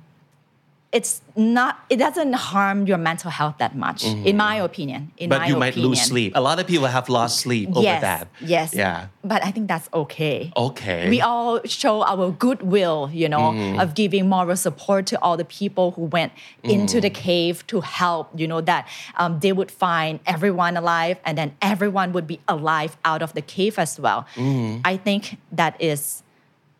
[0.92, 5.12] it's not it doesn't harm your mental health that much, in my opinion.
[5.16, 5.30] In Mm-hmm.
[5.30, 5.90] But my you might opinion.
[5.90, 6.32] lose sleep.
[6.34, 8.26] A lot of people have lost sleep over yes, that.
[8.40, 8.74] Yes.
[8.74, 9.06] Yeah.
[9.22, 10.50] But I think that's okay.
[10.56, 11.08] Okay.
[11.08, 13.78] We all show our goodwill, you know, Mm-hmm.
[13.78, 16.32] of giving moral support to all the people who went
[16.64, 17.00] into Mm-hmm.
[17.06, 21.54] the cave to help, you know, that um, they would find everyone alive and then
[21.62, 24.26] everyone would be alive out of the cave as well.
[24.34, 24.80] Mm-hmm.
[24.84, 26.24] I think that is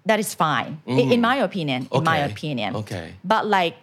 [0.07, 1.87] that is fine, i- in, my opinion.
[1.93, 2.33] In my Okay.
[2.33, 2.75] opinion.
[2.83, 3.07] Okay.
[3.23, 3.77] But like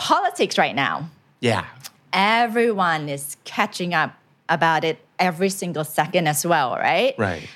[0.00, 1.10] politics right now,
[1.40, 1.64] Yeah.
[2.12, 4.14] everyone is catching up
[4.48, 7.14] about it every single second as well, right?
[7.18, 7.46] Right.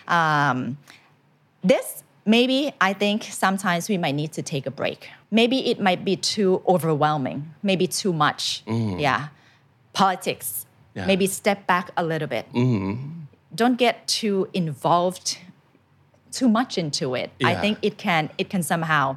[1.63, 5.09] this maybe I think sometimes we might need to take a break.
[5.31, 8.63] Maybe it might be too overwhelming, maybe too much.
[8.67, 9.29] Yeah.
[9.95, 10.47] Politics.
[10.67, 10.99] Mm-hmm.
[10.99, 11.07] Yeah.
[11.07, 12.47] Maybe step back a little bit.
[13.55, 15.39] Don't get too involved
[16.31, 17.31] too much into it.
[17.43, 19.17] I think it can it can somehow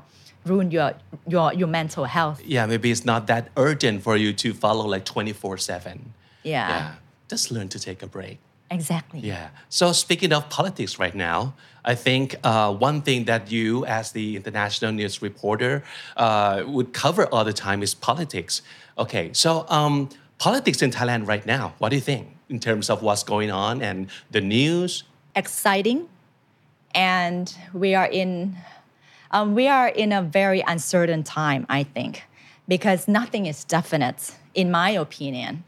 [0.50, 0.94] ruin your
[1.28, 2.42] your your mental health.
[2.46, 6.14] yeah, maybe it's not that urgent for you to follow like 24 7.
[6.44, 6.70] Yeah.
[6.70, 6.96] Yeah.
[7.30, 8.40] Just learn to take a break.
[8.70, 9.20] Exactly.
[9.22, 9.50] Yeah.
[9.70, 11.54] So speaking of politics right now,
[11.86, 15.84] I think uh, one thing that you, as the international news reporter,
[16.18, 18.62] uh, would cover all the time is politics.
[18.98, 19.32] Okay.
[19.34, 21.74] So um, politics in Thailand right now.
[21.78, 25.04] What do you think in terms of what's going on and the news?
[25.36, 26.10] Exciting,
[26.96, 28.56] and we are in
[29.32, 31.66] um, we are in a very uncertain time.
[31.70, 32.24] I think
[32.68, 35.64] because nothing is definite, in my opinion.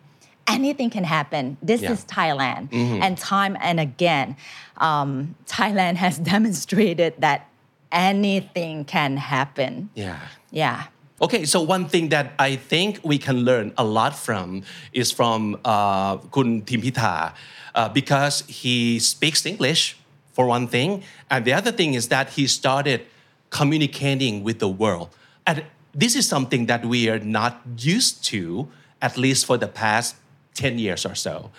[0.48, 1.58] Anything can happen.
[1.62, 1.92] This Yeah.
[1.92, 4.36] is Thailand, and time and again,
[4.78, 7.48] um, Thailand has demonstrated that
[7.92, 9.90] anything can happen.
[9.96, 10.18] Yeah.
[10.52, 10.84] Yeah.
[11.22, 15.60] Okay, so one thing that I think we can learn a lot from is from
[15.66, 17.34] uh, Kun Tim Pita
[17.76, 19.98] uh, because he speaks English
[20.34, 23.02] for one thing, and the other thing is that he started
[23.50, 25.10] communicating with the world,
[25.46, 28.68] and this is something that we are not used to,
[29.02, 30.16] at least for the past
[30.54, 31.52] ten years or so.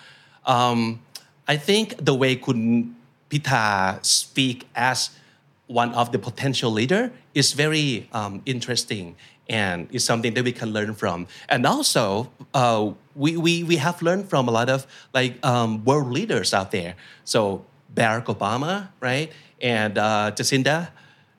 [0.45, 1.01] Um,
[1.47, 2.95] I think the way Kun
[3.29, 5.09] Pita speak as
[5.67, 9.15] one of the potential leader is very um, interesting
[9.49, 11.27] and is something that we can learn from.
[11.49, 16.11] And also, uh, we, we, we have learned from a lot of like um, world
[16.11, 16.95] leaders out there.
[17.23, 19.31] So Barack Obama, right?
[19.61, 20.89] And uh, Jacinda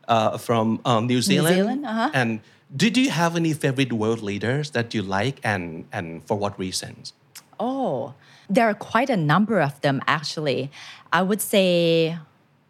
[0.09, 1.57] uh, from um, New Zealand.
[1.57, 2.11] Zealand, uh-huh.
[2.15, 2.41] And
[2.75, 7.13] did you have any favorite world leaders that you like and, and for what reasons?
[7.61, 8.15] Oh,
[8.49, 10.71] there are quite a number of them actually.
[11.13, 12.19] I would say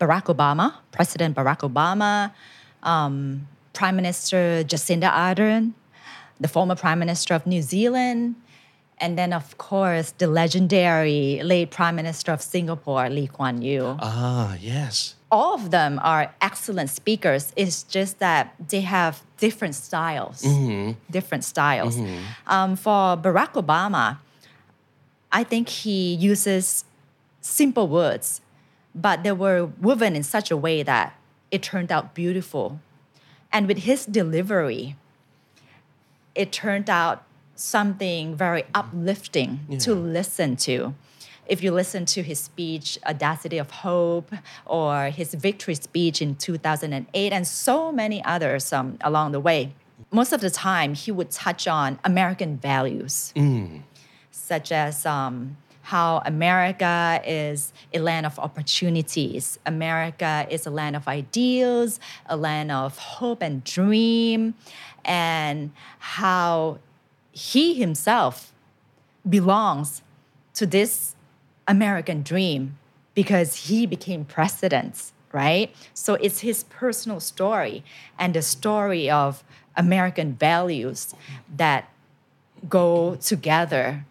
[0.00, 2.32] Barack Obama, President Barack Obama,
[2.82, 5.72] um, Prime Minister Jacinda Ardern,
[6.40, 8.34] the former Prime Minister of New Zealand,
[9.02, 14.56] and then of course the legendary late Prime Minister of Singapore, Lee Kuan Yew Ah,
[14.60, 15.14] yes.
[15.30, 17.52] all of them are excellent speakers.
[17.56, 20.38] It's just that they have different styles.
[21.10, 21.94] Different styles.
[22.46, 24.18] Um, for Barack Obama,
[25.32, 26.84] I think he uses
[27.40, 28.40] simple words,
[28.94, 31.06] but they were woven in such a way that
[31.50, 32.78] it turned out beautiful.
[33.54, 34.96] And with his delivery,
[36.34, 40.94] it turned out something very uplifting to listen to.
[41.46, 44.32] If you listen to his speech, Audacity of Hope,
[44.64, 49.74] or his victory speech in 2008, and so many others um, along the way,
[50.10, 53.32] most of the time he would touch on American values,
[54.30, 61.08] such as um, how America is a land of opportunities, America is a land of
[61.08, 64.54] ideals, a land of hope and dream,
[65.04, 66.78] and how
[67.32, 68.52] he himself
[69.28, 70.02] belongs
[70.54, 71.16] to this
[71.66, 72.78] American dream
[73.14, 75.74] because he became president, right?
[75.94, 77.82] So it's his personal story
[78.18, 79.42] and the story of
[79.76, 81.14] American values
[81.56, 81.88] that
[82.68, 84.04] go together.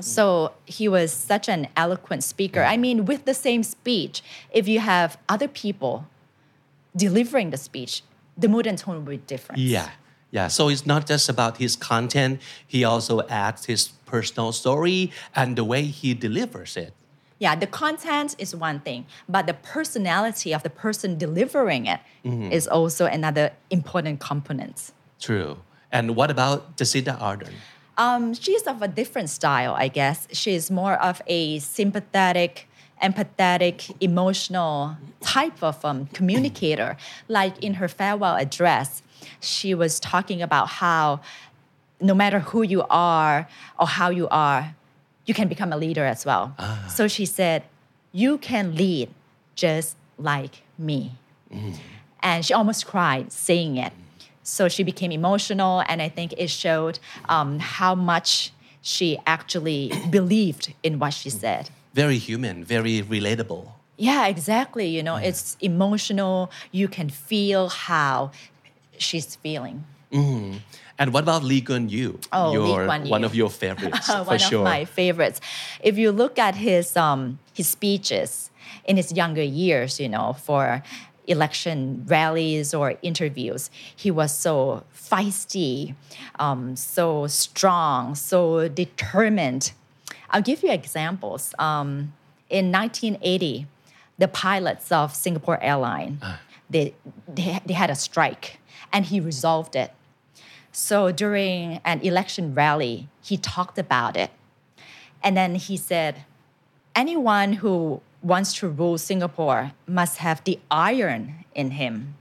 [0.00, 2.62] So he was such an eloquent speaker.
[2.62, 6.06] I mean, with the same speech, if you have other people
[6.96, 8.02] delivering the speech,
[8.36, 9.60] the mood and tone will be different.
[9.60, 9.90] Yeah,
[10.34, 10.48] yeah.
[10.48, 15.62] So it's not just about his content, he also adds his personal story and the
[15.62, 16.92] way he delivers it.
[17.38, 22.66] Yeah, the content is one thing, but the personality of the person delivering it is
[22.66, 24.92] also another important component.
[25.20, 25.58] True.
[25.92, 27.54] And what about Jacinda Ardern?
[27.96, 30.26] Um, she's of a different style, I guess.
[30.32, 32.68] She's more of a sympathetic,
[33.00, 36.96] empathetic, emotional type of um, communicator.
[37.28, 39.02] Like in her farewell address,
[39.40, 41.20] she was talking about how
[42.00, 44.74] no matter who you are or how you are,
[45.26, 46.54] you can become a leader as well.
[46.58, 46.84] Ah.
[46.88, 47.64] So she said,
[48.12, 49.08] You can lead
[49.54, 51.12] just like me.
[51.52, 51.76] Mm.
[52.22, 53.92] And she almost cried saying it.
[54.42, 60.74] So she became emotional, and I think it showed um, how much she actually believed
[60.82, 61.70] in what she said.
[61.94, 63.68] Very human, very relatable.
[63.96, 64.88] Yeah, exactly.
[64.88, 65.24] You know, mm.
[65.24, 66.50] it's emotional.
[66.72, 68.32] You can feel how
[68.98, 69.84] she's feeling.
[70.98, 72.20] And what about Lee Kuan Yew?
[72.32, 73.10] Oh, Lee your, Kuan Yew.
[73.10, 74.58] One of your favorites, for one sure.
[74.60, 75.40] of my favorites.
[75.82, 78.50] If you look at his um, his speeches
[78.84, 80.82] in his younger years, you know, for
[81.26, 85.94] election rallies or interviews, he was so feisty,
[86.38, 89.72] um, so strong, so determined.
[90.30, 91.54] I'll give you examples.
[91.58, 92.12] Um,
[92.50, 93.66] in 1980,
[94.18, 96.20] the pilots of Singapore Airline,
[96.70, 96.94] they,
[97.26, 98.58] they, they had a strike,
[98.94, 99.92] and he resolved it.
[100.70, 104.30] So during an election rally, he talked about it.
[105.22, 106.24] And then he said,
[106.94, 112.14] anyone who wants to rule Singapore must have the iron in him.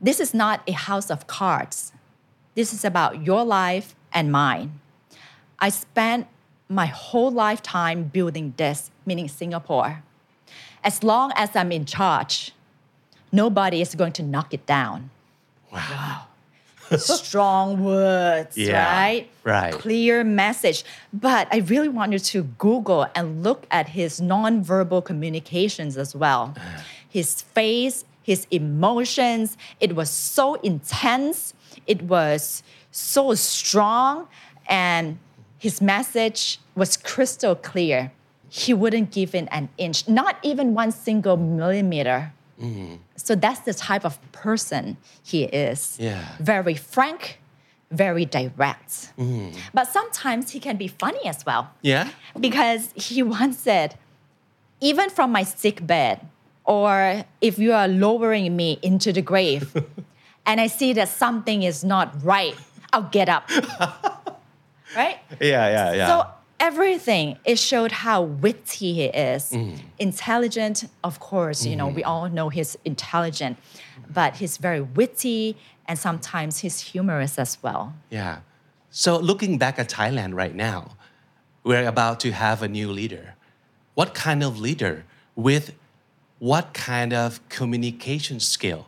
[0.00, 1.92] This is not a house of cards.
[2.54, 4.80] This is about your life and mine.
[5.58, 6.26] I spent
[6.68, 10.02] my whole lifetime building this, meaning Singapore.
[10.82, 12.52] As long as I'm in charge,
[13.32, 15.10] nobody is going to knock it down.
[15.72, 16.22] Wow.
[16.96, 19.28] Strong words, Yeah, right?
[19.44, 19.74] right.
[19.74, 20.84] Clear message.
[21.12, 26.54] But I really want you to Google and look at his nonverbal communications as well.
[26.56, 26.80] Uh-huh.
[27.10, 31.52] His face, his emotions, it was so intense,
[31.86, 34.26] it was so strong,
[34.68, 35.18] and
[35.58, 38.12] his message was crystal clear.
[38.48, 42.32] He wouldn't give in an inch, not even one single millimeter.
[42.60, 42.98] Mm.
[43.16, 45.96] So that's the type of person he is.
[46.00, 46.24] Yeah.
[46.40, 47.40] Very frank,
[47.90, 49.12] very direct.
[49.18, 49.56] Mm.
[49.72, 52.10] But sometimes he can be funny as well Yeah?
[52.38, 53.96] because he once said,
[54.80, 56.20] even from my sick bed,
[56.64, 59.74] or if you are lowering me into the grave,
[60.46, 62.54] and I see that something is not right,
[62.92, 63.48] I'll get up.
[64.96, 65.18] right?
[65.40, 66.06] Yeah, yeah, yeah.
[66.08, 66.26] So
[66.60, 69.56] everything it showed how witty he is,
[69.98, 70.84] intelligent.
[71.02, 73.58] Of course, you know we all know he's intelligent,
[74.12, 77.94] but he's very witty and sometimes he's humorous as well.
[78.10, 78.40] Yeah.
[78.90, 80.96] So looking back at Thailand right now,
[81.64, 83.34] we're about to have a new leader.
[83.94, 85.74] What kind of leader with
[86.38, 88.86] what kind of communication skill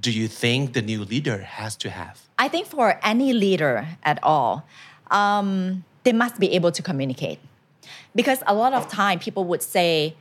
[0.00, 2.22] do you think the new leader has to have?
[2.38, 4.66] I think for any leader at all,
[5.10, 7.38] um, they must be able to communicate.
[8.14, 10.14] Because a lot of time people would say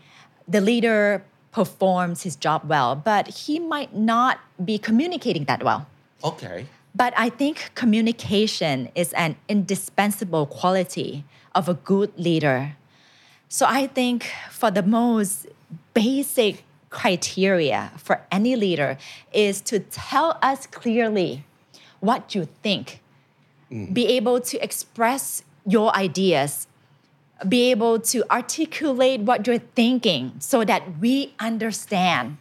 [0.47, 5.87] the leader performs his job well, but he might not be communicating that well.
[6.23, 6.65] Okay.
[6.93, 11.23] But I think communication is an indispensable quality
[11.55, 12.75] of a good leader.
[13.47, 15.47] So I think for the most
[15.93, 18.97] basic criteria for any leader
[19.31, 21.43] is to tell us clearly
[21.99, 23.01] what you think,
[23.71, 23.93] mm.
[23.93, 26.67] be able to express your ideas,
[27.47, 32.37] be able to articulate what you're thinking so that we understand.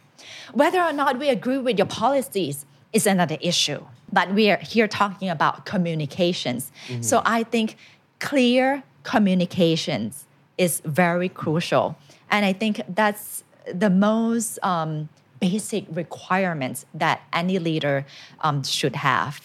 [0.53, 4.87] Whether or not we agree with your policies is another issue, but we are here
[4.87, 6.71] talking about communications.
[7.01, 7.77] So I think
[8.19, 10.25] clear communications
[10.57, 11.95] is very crucial.
[12.31, 15.07] And I think that's the most um,
[15.39, 18.05] basic requirements that any leader
[18.41, 19.39] um, should have.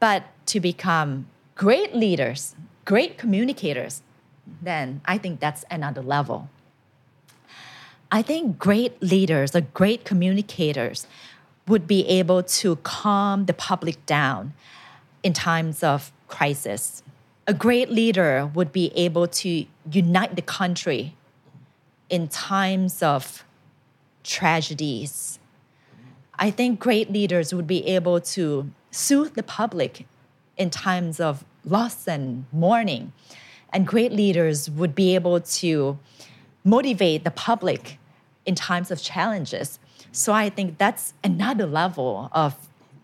[0.00, 4.02] But to become great leaders, great communicators,
[4.60, 6.48] then I think that's another level.
[8.10, 11.06] I think great leaders or great communicators
[11.66, 14.52] would be able to calm the public down
[15.22, 17.02] in times of crisis.
[17.46, 21.14] A great leader would be able to unite the country
[22.10, 23.44] in times of
[24.24, 25.38] tragedies.
[26.38, 30.06] I think great leaders would be able to soothe the public
[30.56, 33.12] in times of loss and mourning.
[33.72, 35.98] And great leaders would be able to
[36.64, 37.98] motivate the public
[38.44, 39.78] in times of challenges.
[40.12, 42.54] So I think that's another level of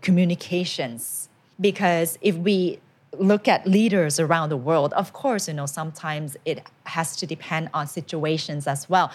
[0.03, 1.29] communications.
[1.61, 2.79] Because if we
[3.19, 7.71] look at leaders around the world, of course, you know, sometimes it has to depend
[7.73, 9.11] on situations as well.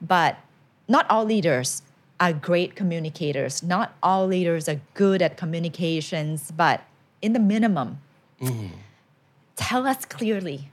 [0.00, 0.38] But
[0.86, 1.82] not all leaders
[2.20, 3.62] are great communicators.
[3.62, 6.82] Not all leaders are good at communications, but
[7.22, 8.00] in the minimum,
[8.40, 8.74] mm-hmm.
[9.58, 10.70] Tell us clearly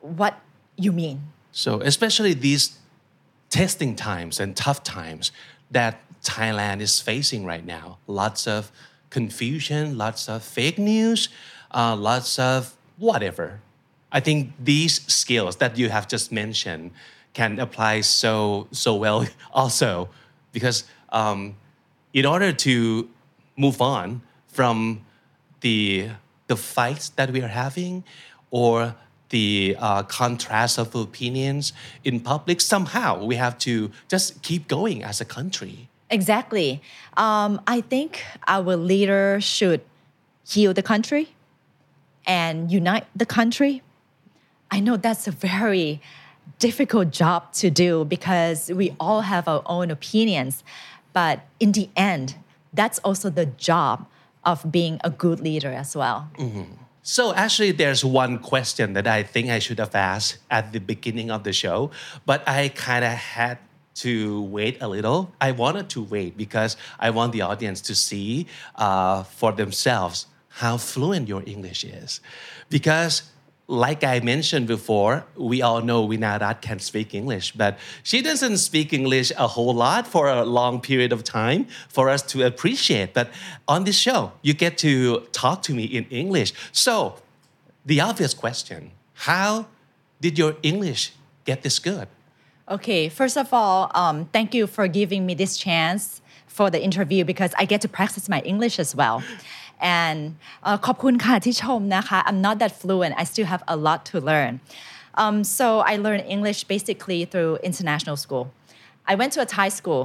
[0.00, 0.40] what
[0.76, 1.32] you mean.
[1.52, 2.78] So, especially these
[3.48, 5.32] testing times and tough times
[5.70, 8.72] that Thailand is facing right now, lots of
[9.10, 11.28] confusion, lots of fake news,
[11.70, 13.60] uh, lots of whatever.
[14.10, 16.90] I think these skills that you have just mentioned
[17.32, 20.08] can apply so so well also
[20.52, 21.56] because um,
[22.12, 23.08] in order to
[23.56, 25.04] move on from
[25.60, 26.10] the
[26.46, 28.04] the fights that we are having
[28.50, 28.94] or
[29.30, 31.72] the uh, contrast of opinions
[32.04, 36.82] in public somehow we have to just keep going as a country Exactly.
[37.16, 39.80] Um, I think our leader should
[40.46, 41.30] heal the country
[42.26, 43.82] and unite the country.
[44.70, 46.02] I know that's a very
[46.58, 50.62] difficult job to do because we all have our own opinions.
[51.14, 52.36] But in the end,
[52.74, 54.06] that's also the job
[54.44, 56.28] of being a good leader as well.
[57.02, 61.30] So actually, there's one question that I think I should have asked at the beginning
[61.30, 61.90] of the show,
[62.26, 63.58] but I kind of had
[63.94, 65.32] to wait a little.
[65.40, 70.76] I wanted to wait because I want the audience to see uh, for themselves how
[70.76, 72.20] fluent your English is.
[72.70, 73.22] Because
[73.68, 78.92] like I mentioned before, we all know Winarat can speak English, but she doesn't speak
[78.92, 83.14] English a whole lot for a long period of time for us to appreciate.
[83.14, 83.30] But
[83.68, 86.52] on this show, you get to talk to me in English.
[86.72, 87.16] So,
[87.86, 89.66] the obvious question how
[90.20, 91.12] did your English
[91.44, 92.08] get this good?
[92.68, 97.24] Okay, first of all, um, thank you for giving me this chance for the interview
[97.24, 99.22] because I get to practice my English as well
[99.95, 100.19] And
[100.67, 103.13] uh, ขอบคุณค่ะที่ชมนะคะ I'm not that fluent.
[103.21, 104.53] I still have a lot to learn.
[105.21, 108.45] Um, so I learned English basically through international school.
[109.11, 110.03] I went to a Thai school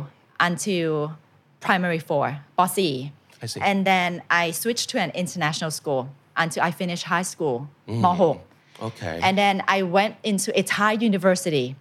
[0.49, 0.91] until
[1.61, 2.25] primary four,
[2.59, 3.13] Bossy.
[3.43, 3.61] I see.
[3.61, 6.03] And then I switched to an international school
[6.37, 8.41] until I finished high school, mm.
[8.81, 9.21] Okay.
[9.23, 11.77] And then I went into a Thai university,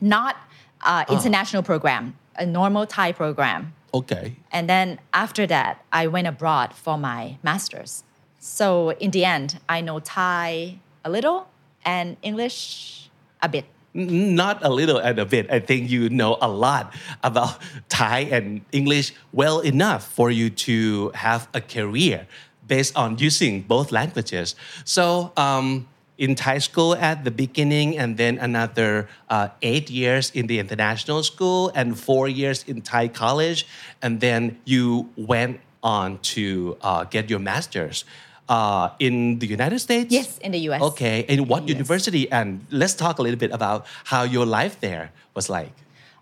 [0.00, 0.36] not
[0.84, 3.72] uh, international program, a normal Thai program.
[3.93, 4.35] okay.
[4.51, 8.03] And then after that, I went abroad for my master's.
[8.39, 11.47] So in the end, I know Thai a little
[11.85, 13.09] and English
[13.41, 13.65] a bit.
[13.93, 15.51] Not a little and a bit.
[15.51, 21.11] I think you know a lot about Thai and English well enough for you to
[21.13, 22.25] have a career
[22.67, 24.55] based on using both languages.
[24.85, 25.87] So, um,
[26.21, 31.23] in Thai school at the beginning, and then another uh, eight years in the international
[31.23, 33.65] school, and four years in Thai college,
[34.03, 38.05] and then you went on to uh, get your master's
[38.47, 40.13] uh, in the United States.
[40.13, 40.81] Yes, in the US.
[40.93, 42.31] Okay, in what university?
[42.31, 45.73] And let's talk a little bit about how your life there was like.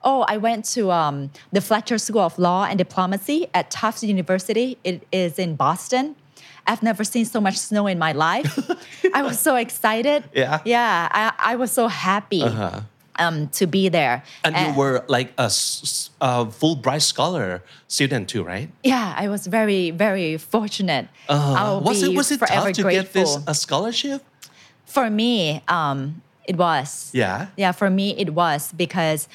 [0.02, 4.78] Oh, I went to um, the Fletcher School of Law and Diplomacy at Tufts University.
[4.86, 6.16] It is in Boston.
[6.68, 8.60] I've never seen so much snow in my life.
[9.14, 10.24] I was so excited.
[10.34, 10.60] Yeah.
[10.66, 12.44] Yeah, I, I was so happy
[13.18, 14.24] um, to be there.
[14.44, 15.46] And you were like a,
[16.22, 18.70] a Fulbright scholar student too, right?
[18.84, 21.08] Yeah, I was very, very fortunate.
[21.28, 23.04] I'll was it was it tough to grateful.
[23.04, 24.24] get this a scholarship?
[24.86, 27.12] For me, um, it was.
[27.14, 27.48] Yeah.
[27.58, 29.28] Yeah, for me, it was because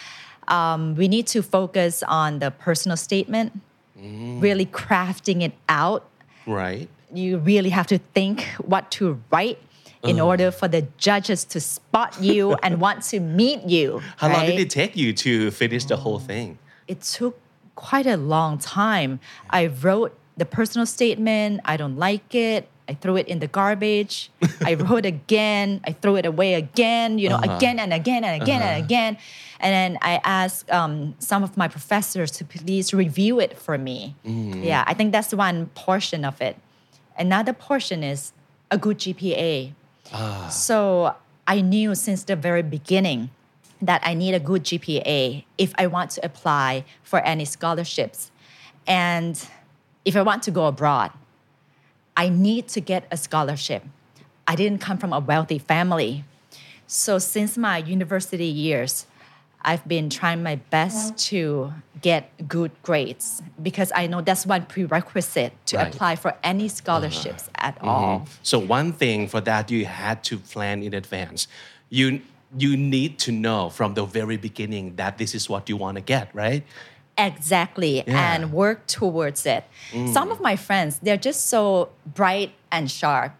[0.48, 3.52] um, we need to focus on the personal statement,
[3.96, 4.42] Mm.
[4.42, 6.04] really crafting it out.
[6.46, 6.88] Right.
[7.14, 9.58] You really have to think what to write
[10.02, 10.26] in Uh-huh.
[10.28, 14.02] order for the judges to spot you and want to meet you.
[14.18, 16.58] How long did it take you to finish the whole thing?
[16.86, 17.38] it took
[17.76, 19.18] quite a long time.
[19.48, 21.60] I wrote the personal statement.
[21.64, 22.68] I don't like it.
[22.86, 24.28] I threw it in the garbage.
[24.62, 25.80] I wrote again.
[25.88, 29.16] I threw it away again, you know, again and again and again and again.
[29.60, 34.14] And then I asked um, some of my professors to please review it for me.
[34.24, 36.56] Yeah, I think that's one portion of it.
[37.16, 38.32] Another portion is
[38.70, 39.72] a good GPA.
[40.12, 40.48] Ah.
[40.48, 41.14] So
[41.46, 43.30] I knew since the very beginning
[43.80, 48.30] that I need a good GPA if I want to apply for any scholarships.
[48.86, 49.42] And
[50.04, 51.12] if I want to go abroad,
[52.16, 53.84] I need to get a scholarship.
[54.46, 56.24] I didn't come from a wealthy family.
[56.86, 59.06] So since my university years,
[59.64, 65.52] I've been trying my best to get good grades because I know that's one prerequisite
[65.66, 65.88] to Right.
[65.94, 67.68] apply for any scholarships uh-huh.
[67.68, 68.18] at all.
[68.20, 68.30] Mm-hmm.
[68.42, 71.48] So one thing for that you had to plan in advance.
[71.90, 72.20] You
[72.56, 76.00] you need to know from the very beginning that this is what you want to
[76.00, 76.62] get, right?
[77.18, 78.34] Exactly, Yeah.
[78.34, 79.64] and work towards it.
[79.92, 80.12] Mm.
[80.12, 83.32] Some of my friends, they're just so bright and sharp.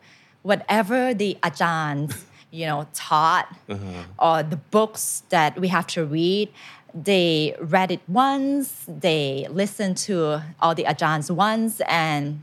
[0.43, 2.25] Whatever the ajans,
[2.55, 4.05] you know, taught uh-huh.
[4.21, 6.49] or the books that we have to read,
[6.95, 12.43] they read it once, they listened to all the ajans once, and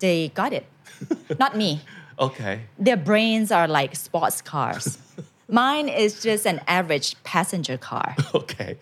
[0.00, 0.66] they got it.
[1.38, 1.80] Not me.
[2.18, 2.62] Okay.
[2.76, 4.98] Their brains are like sports cars.
[5.48, 8.16] Mine is just an average passenger car.
[8.34, 8.78] Okay.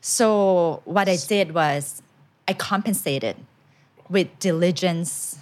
[0.00, 2.02] So what I did was
[2.46, 3.36] I compensated
[4.08, 5.38] with diligence,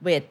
[0.00, 0.24] with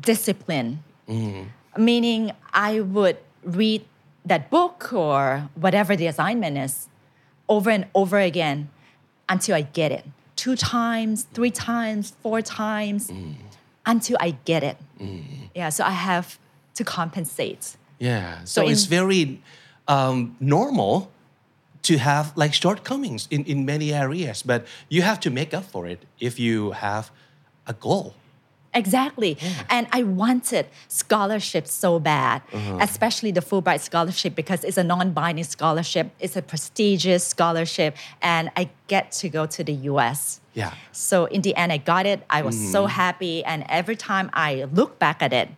[0.00, 0.84] discipline.
[1.08, 1.48] Mm-hmm.
[1.76, 3.84] Meaning I would read
[4.24, 6.88] that book or whatever the assignment is
[7.48, 8.68] over and over again
[9.28, 10.04] until I get it.
[10.36, 13.10] Two times, three times, four times
[13.86, 14.76] until I get it.
[15.54, 16.38] Yeah, so I have
[16.74, 17.76] to compensate.
[17.98, 18.40] Yeah.
[18.44, 19.40] So, So in- it's very
[19.88, 21.10] um, normal
[21.82, 25.86] to have like shortcomings in, in many areas, but you have to make up for
[25.86, 27.10] it if you have
[27.66, 28.14] a goal.
[28.72, 29.36] Exactly.
[29.68, 32.78] And I wanted scholarships so bad, uh-huh.
[32.80, 36.12] especially the Fulbright scholarship because it's a non-binding scholarship.
[36.20, 40.40] It's a prestigious scholarship and I get to go to the US.
[40.54, 40.74] Yeah.
[40.92, 42.24] So in the end I got it.
[42.30, 42.90] I was so mm-hmm.
[42.90, 45.48] happy and every time I look back at it,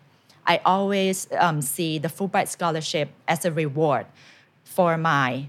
[0.46, 4.06] I always um, see the Fulbright scholarship as a reward
[4.64, 5.48] for my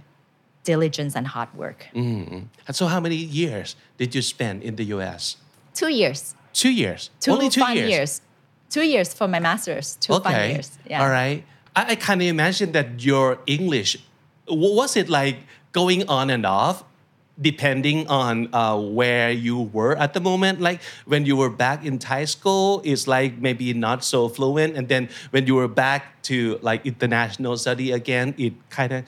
[0.64, 1.88] diligence and hard work.
[1.95, 2.39] Mm-hmm.
[2.68, 5.38] And so how many years did you spend in the US?
[5.74, 6.36] Two years.
[6.54, 7.10] Two years.
[7.20, 8.22] Two Only two fun years.
[8.70, 9.95] Two years for my master's.
[9.97, 10.72] Two fun years.
[10.89, 11.01] Yeah.
[11.04, 11.43] All right.
[11.76, 13.97] I, I kind of imagine that your English,
[14.47, 15.38] wa- was it like
[15.72, 16.84] going on and off
[17.41, 20.62] depending on uh, where you were at the moment?
[20.62, 24.78] Like when you were back in Thai school, it's like maybe not so fluent.
[24.78, 29.06] And then when you were back to like international study again, it kind of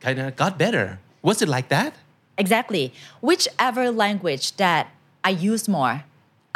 [0.00, 0.98] kind of got better.
[1.22, 1.94] Was it like that?
[2.36, 2.92] Exactly.
[3.20, 4.90] Whichever language that
[5.24, 6.04] I use more,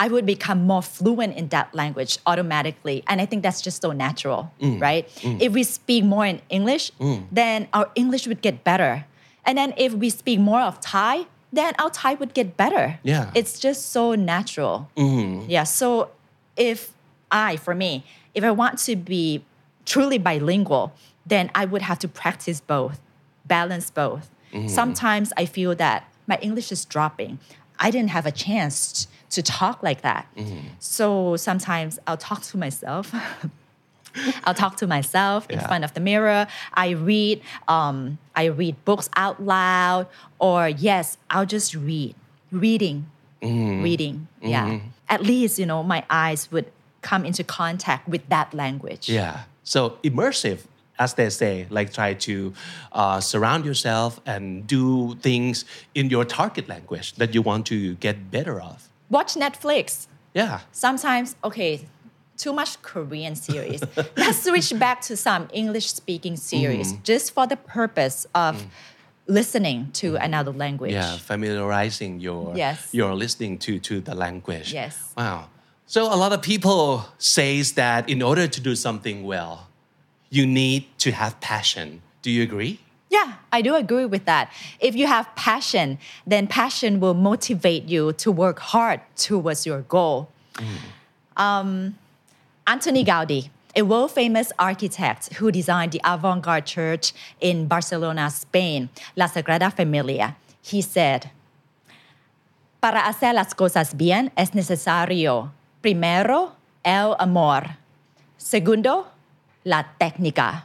[0.03, 3.05] I would become more fluent in that language automatically.
[3.07, 4.80] And I think that's just so natural, mm.
[4.80, 5.09] right?
[5.22, 5.40] Mm.
[5.40, 7.24] If we speak more in English, mm.
[7.30, 9.05] then our English would get better.
[9.46, 12.98] And then if we speak more of Thai, then our Thai would get better.
[13.05, 13.30] Yeah.
[13.32, 14.90] It's just so natural.
[14.96, 15.48] Mm-hmm.
[15.48, 15.62] Yeah.
[15.62, 16.11] So
[16.57, 16.92] if
[17.30, 19.44] I, for me, if I want to be
[19.84, 20.94] truly bilingual,
[21.24, 22.98] then I would have to practice both,
[23.46, 24.28] balance both.
[24.53, 24.66] Mm-hmm.
[24.66, 27.38] Sometimes I feel that my English is dropping.
[27.78, 30.26] I didn't have a chance to talk like that.
[30.78, 33.12] So sometimes I'll talk to myself.
[34.44, 36.46] I'll talk to myself in front of the mirror.
[36.74, 40.06] I read, um, I read books out loud,
[40.38, 42.14] or yes, I'll just read,
[42.50, 43.06] reading,
[43.40, 44.28] reading.
[44.42, 46.70] Yeah, at least you know my eyes would
[47.00, 49.08] come into contact with that language.
[49.08, 49.44] Yeah.
[49.64, 50.60] So immersive,
[50.98, 52.52] as they say, like try to
[52.92, 55.64] uh, surround yourself and do things
[55.94, 58.88] in your target language that you want to get better of.
[59.12, 60.06] Watch Netflix.
[60.32, 60.60] Yeah.
[60.72, 61.86] Sometimes, okay,
[62.38, 63.82] too much Korean series.
[64.16, 67.02] Let's switch back to some English speaking series mm-hmm.
[67.02, 68.64] just for the purpose of
[69.26, 70.24] listening to mm-hmm.
[70.24, 70.92] another language.
[70.92, 72.88] Yeah, familiarizing your Yes.
[72.92, 74.72] your listening to to the language.
[74.72, 74.96] Yes.
[75.14, 75.50] Wow.
[75.86, 79.68] So a lot of people says that in order to do something well,
[80.30, 82.00] you need to have passion.
[82.22, 82.80] Do you agree?
[83.12, 84.50] Yeah, I do agree with that.
[84.80, 90.30] If you have passion, then passion will motivate you to work hard towards your goal.
[91.36, 91.98] Um,
[92.66, 98.88] Anthony Gaudi, a world famous architect who designed the avant garde church in Barcelona, Spain,
[99.14, 101.30] La Sagrada Familia, he said,
[102.80, 105.50] Para hacer las cosas bien es necesario,
[105.82, 106.52] primero,
[106.82, 107.76] el amor.
[108.38, 109.08] Segundo,
[109.66, 110.62] la técnica.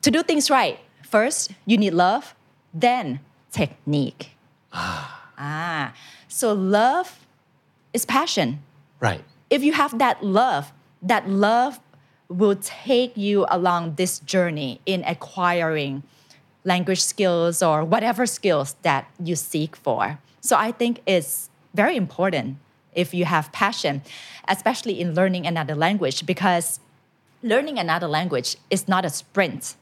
[0.00, 0.80] To do things right,
[1.12, 2.34] first you need love,
[2.72, 3.20] then
[3.52, 4.30] technique.
[4.72, 5.28] Ah.
[5.36, 5.92] Ah.
[6.26, 7.26] So love
[7.92, 8.64] is passion.
[8.98, 9.22] Right.
[9.50, 11.78] If you have that love, that love
[12.28, 16.02] will take you along this journey in acquiring
[16.64, 20.18] language skills or whatever skills that you seek for.
[20.40, 22.56] So I think it's very important
[22.94, 24.02] if you have passion,
[24.48, 26.80] especially in learning another language, because
[27.42, 29.76] learning another language is not a sprint.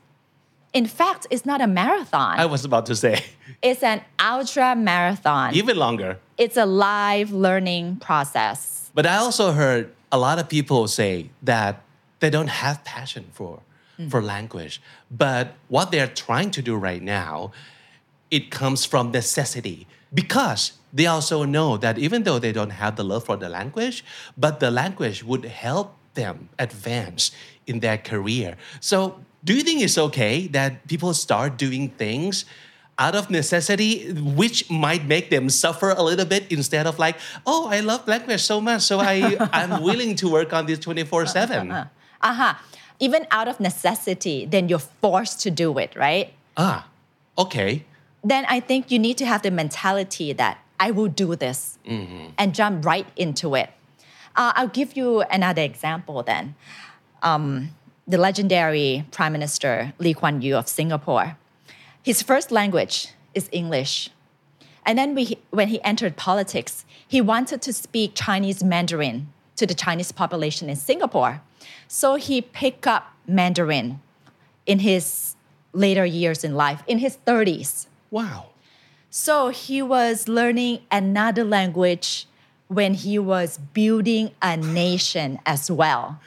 [0.73, 2.39] In fact, it's not a marathon.
[2.39, 3.25] I was about to say
[3.63, 5.55] it's an ultra marathon.
[5.55, 6.19] even longer.
[6.39, 8.91] It's a live learning process.
[8.95, 11.83] But I also heard a lot of people say that
[12.21, 13.61] they don't have passion for
[13.97, 14.09] hmm.
[14.09, 14.81] for language.
[15.11, 17.53] But what they're trying to do right now,
[18.31, 23.05] it comes from necessity because they also know that even though they don't have the
[23.05, 24.05] love for the language,
[24.37, 27.31] but the language would help them advance
[27.67, 28.57] in their career.
[28.81, 32.45] So, do you think it's okay that people start doing things
[33.01, 37.17] out of necessity, which might make them suffer a little bit instead of like,
[37.47, 41.27] oh, I love language so much, so I, I'm willing to work on this 24
[41.27, 41.73] 7.
[42.23, 42.63] Aha.
[43.01, 46.35] Even out of necessity, then you're forced to do it, right?
[46.59, 46.87] Ah,
[47.39, 47.87] okay.
[48.23, 52.55] Then I think you need to have the mentality that I will do this and
[52.55, 53.71] jump right into it.
[54.37, 56.55] Uh, I'll give you another example then.
[57.23, 57.71] Um,
[58.11, 61.37] the legendary Prime Minister Lee Kuan Yew of Singapore.
[62.03, 64.11] His first language is English.
[64.85, 69.75] And then we, when he entered politics, he wanted to speak Chinese Mandarin to the
[69.75, 71.41] Chinese population in Singapore.
[71.87, 74.01] So he picked up Mandarin
[74.67, 75.37] in his
[75.73, 77.87] later years in life, in his 30s.
[78.11, 78.47] Wow.
[79.09, 82.27] So he was learning another language
[82.67, 86.21] when he was building a nation as well.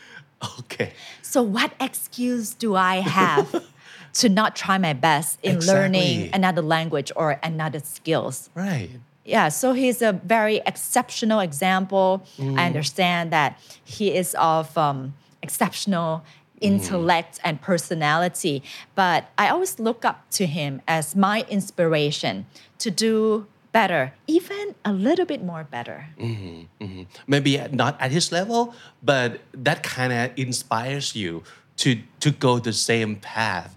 [0.60, 0.94] Okay.
[1.22, 3.64] So, what excuse do I have
[4.14, 8.50] to not try my best in learning another language or another skills?
[8.56, 8.89] Right.
[9.26, 12.26] Yeah, so he's a very exceptional example.
[12.58, 16.26] I understand that he is of um, exceptional
[16.60, 18.64] intellect and personality,
[18.96, 22.48] but I always look up to him as my inspiration
[22.80, 26.07] to do better, even a little bit more better.
[26.17, 27.03] Mm-hmm, mm-hmm.
[27.28, 31.43] Maybe not at his level, but that kind of inspires you
[31.78, 33.76] to, to go the same path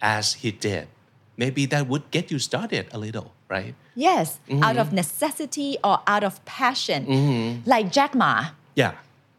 [0.00, 0.88] as he did.
[1.36, 3.74] Maybe that would get you started a little, right?
[3.96, 4.78] Yes, out mm-hmm.
[4.78, 7.62] of necessity or out of passion.
[7.66, 8.92] Like Jack Ma, Yeah.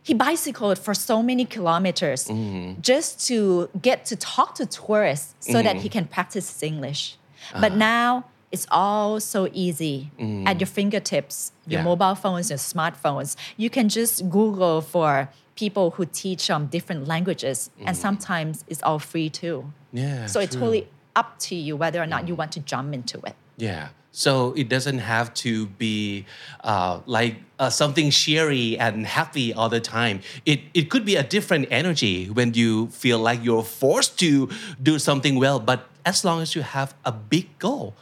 [0.04, 2.30] he bicycled for so many kilometers
[2.82, 7.16] just to get to talk to tourists so that he can practice his English.
[7.54, 7.76] But ah.
[7.76, 10.12] now it's all so easy
[10.46, 11.84] at your fingertips, your Yeah.
[11.84, 13.36] mobile phones, your smartphones.
[13.58, 19.00] You can just Google for people who teach um, different languages, and sometimes it's all
[19.00, 19.72] free too.
[19.94, 20.26] Yeah.
[20.28, 20.48] So true.
[20.60, 23.36] totally up to you whether or not you want to jump into it.
[23.58, 23.90] Yeah.
[24.12, 26.26] So it doesn't have to be
[26.64, 30.22] uh, like uh, something cheery and happy all the time.
[30.46, 34.50] It, it could be a different energy when you feel like you're forced to
[34.82, 35.60] do something well.
[35.60, 37.94] But as long as you have a big goal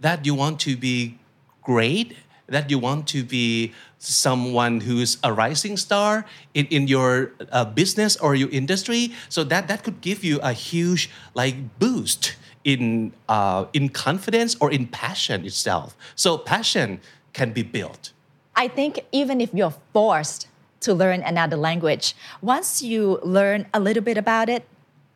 [0.00, 1.18] that you want to be
[1.62, 2.16] great,
[2.48, 6.24] that you want to be someone who's a rising star
[6.54, 10.52] in, in your uh, business or your industry, so that, that could give you a
[10.52, 15.96] huge like boost in uh, in confidence or in passion itself.
[16.14, 17.00] So passion
[17.32, 18.12] can be built.
[18.56, 20.48] I think even if you're forced
[20.80, 24.64] to learn another language, once you learn a little bit about it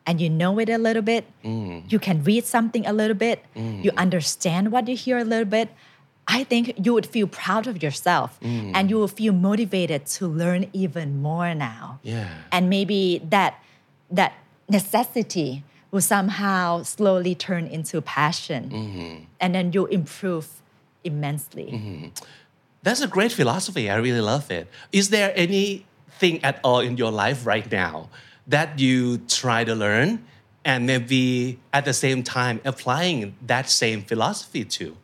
[0.05, 1.91] and you know it a little bit, mm.
[1.91, 3.83] you can read something a little bit, mm.
[3.83, 5.69] you understand what you hear a little bit.
[6.27, 8.71] I think you would feel proud of yourself mm.
[8.73, 11.99] and you will feel motivated to learn even more now.
[12.01, 12.27] Yeah.
[12.51, 13.61] And maybe that
[14.09, 14.33] that
[14.69, 18.69] necessity will somehow slowly turn into passion.
[18.69, 19.23] Mm-hmm.
[19.39, 20.61] And then you'll improve
[21.03, 21.71] immensely.
[21.71, 22.07] Mm-hmm.
[22.83, 23.89] That's a great philosophy.
[23.89, 24.67] I really love it.
[24.91, 28.09] Is there anything at all in your life right now
[28.47, 30.23] that you try to learn
[30.63, 34.95] and maybe at the same time applying that same philosophy to?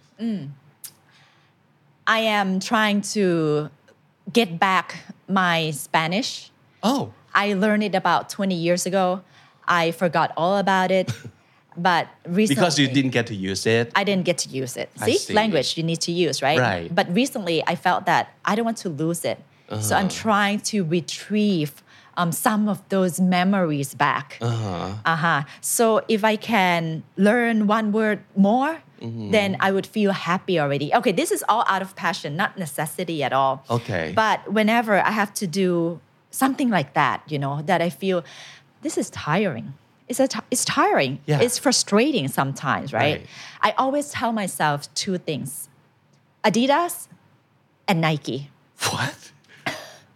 [2.07, 3.69] I am trying to
[4.31, 4.95] get back
[5.27, 6.51] my Spanish.
[6.83, 9.21] Oh, I learned it about 20 years ago.
[9.67, 11.11] I forgot all about it.
[11.77, 13.93] But recently, because you didn't get to use it.
[13.95, 14.89] I didn't get to use it.
[15.05, 15.33] See, see.
[15.33, 16.59] language you need to use, right?
[16.59, 16.93] Right.
[16.93, 19.39] But recently, I felt that I don't want to lose it.
[19.69, 19.95] So Uh-huh.
[19.95, 21.81] I'm trying to retrieve
[22.17, 24.37] um, some of those memories back.
[24.41, 24.93] Uh-huh.
[25.05, 25.43] Uh-huh.
[25.61, 29.31] So if I can learn one word more, Mm-hmm.
[29.31, 30.93] then I would feel happy already.
[30.93, 33.65] Okay, this is all out of passion, not necessity at all.
[33.67, 34.13] Okay.
[34.15, 35.99] But whenever I have to do
[36.29, 38.23] something like that, you know, that I feel
[38.83, 39.73] this is tiring.
[40.07, 41.17] It's, a it's tiring.
[41.25, 41.41] Yeah.
[41.41, 43.21] It's frustrating sometimes, right?
[43.21, 43.27] Right.
[43.61, 45.67] I always tell myself two things
[46.43, 47.07] Adidas
[47.87, 48.51] and Nike.
[48.91, 49.31] What?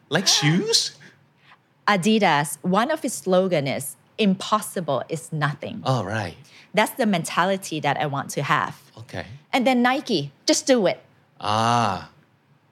[0.09, 0.95] Like shoes?
[1.87, 5.81] Adidas, one of its slogan is impossible is nothing.
[5.85, 6.35] All right.
[6.73, 8.81] That's the mentality that I want to have.
[8.97, 9.25] Okay.
[9.53, 11.01] And then Nike, just do it.
[11.39, 12.09] Ah,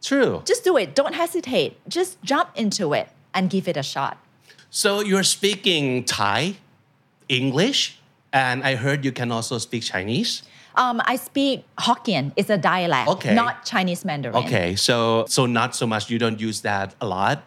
[0.01, 0.41] true.
[0.45, 0.95] Just do it.
[0.95, 1.77] Don't hesitate.
[1.87, 4.17] Just jump into it and give it a shot.
[4.69, 6.55] So you're speaking Thai,
[7.29, 7.99] English,
[8.31, 10.43] and I heard you can also speak Chinese.
[10.75, 12.31] Um, I speak Hokkien.
[12.35, 13.35] It's a dialect, Okay.
[13.35, 14.43] not Chinese Mandarin.
[14.43, 16.09] Okay, so so not so much.
[16.09, 17.43] You don't use that a lot,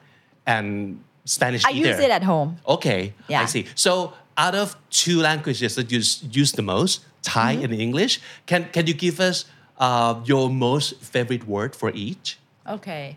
[0.46, 1.88] and Spanish I either.
[1.90, 2.56] use it at home.
[2.66, 3.66] Okay, I see.
[3.74, 5.98] So out of two languages that you
[6.30, 7.64] use the most, Thai Mm-hmm.
[7.64, 9.44] and English, can can you give us
[9.78, 12.38] uh, your most favorite word for each?
[12.66, 13.16] Okay.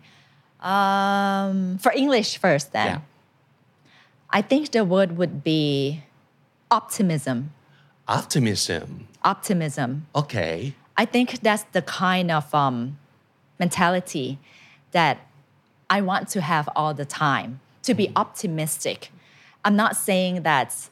[0.61, 2.87] Um, for English first, then.
[2.87, 2.99] Yeah.
[4.29, 6.03] I think the word would be
[6.69, 7.51] optimism.
[8.07, 9.07] Optimism.
[9.23, 10.07] Optimism.
[10.13, 10.73] Okay.
[10.97, 12.97] I think that's the kind of um,
[13.59, 14.37] mentality
[14.91, 15.17] that
[15.89, 19.11] I want to have all the time to be optimistic.
[19.63, 20.89] I'm not saying that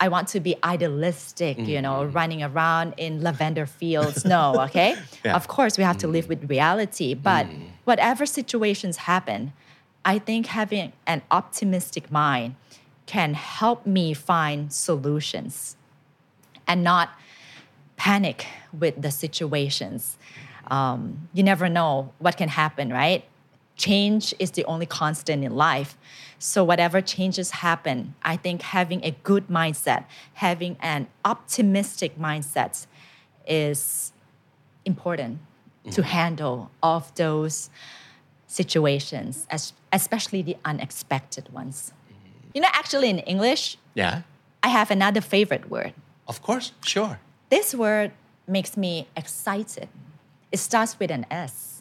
[0.00, 2.12] I want to be idealistic, you know, mm-hmm.
[2.12, 4.24] running around in lavender fields.
[4.24, 4.96] No, okay?
[5.24, 5.34] Yeah.
[5.34, 6.50] Of course, we have to live with mm.
[6.50, 7.68] reality, but mm.
[7.84, 9.52] whatever situations happen,
[10.04, 12.54] I think having an optimistic mind
[13.06, 15.76] can help me find solutions
[16.66, 17.10] and not
[17.96, 18.46] panic
[18.78, 20.16] with the situations.
[20.70, 23.24] Um, you never know what can happen, right?
[23.78, 25.96] Change is the only constant in life.
[26.38, 30.04] So, whatever changes happen, I think having a good mindset,
[30.34, 32.86] having an optimistic mindset
[33.46, 34.12] is
[34.84, 35.38] important
[35.84, 36.02] to mm-hmm.
[36.02, 37.70] handle all of those
[38.46, 41.92] situations, as, especially the unexpected ones.
[41.92, 42.50] Mm-hmm.
[42.54, 44.22] You know, actually, in English, Yeah.
[44.62, 45.94] I have another favorite word.
[46.26, 46.72] Of course.
[46.84, 47.20] Sure.
[47.48, 48.10] This word
[48.46, 49.88] makes me excited.
[50.50, 51.77] It starts with an S.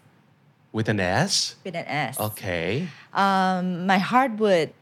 [0.72, 1.56] With an S.
[1.64, 2.20] With an S.
[2.20, 2.88] Okay.
[3.14, 4.74] Um, My heart would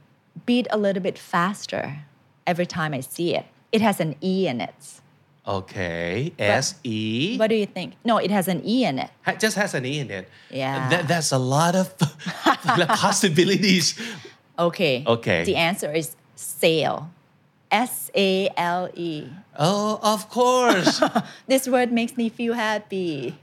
[0.46, 2.00] beat a little bit faster
[2.46, 3.46] every time I see it.
[3.72, 4.76] It has an E in it.
[5.48, 6.34] Okay.
[6.40, 7.38] S E.
[7.38, 7.94] What do you think?
[8.04, 9.12] No, it has an E in it.
[9.26, 10.28] Ha- just has an E in it.
[10.50, 10.90] Yeah.
[10.90, 11.94] That, that's a lot of
[12.98, 14.00] possibilities.
[14.58, 15.04] Okay.
[15.06, 15.44] Okay.
[15.44, 17.10] The answer is sale.
[17.72, 19.28] S A L E.
[19.58, 21.02] Oh, of course.
[21.48, 23.36] This word makes me feel happy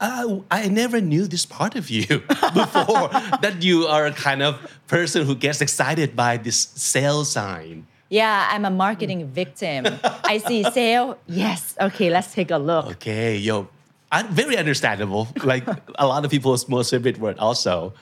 [0.00, 2.06] uh, I never knew this part of you
[2.54, 3.08] before
[3.40, 7.86] that you are a kind of person who gets excited by this sale sign.
[8.10, 9.86] Yeah, I'm a marketing victim.
[10.24, 11.18] I see sale.
[11.26, 11.74] Yes.
[11.80, 12.86] Okay, let's take a look.
[12.98, 13.68] Okay, yo,
[14.12, 15.28] I'm very understandable.
[15.42, 15.66] Like
[15.96, 17.94] a lot of people's most favorite word also.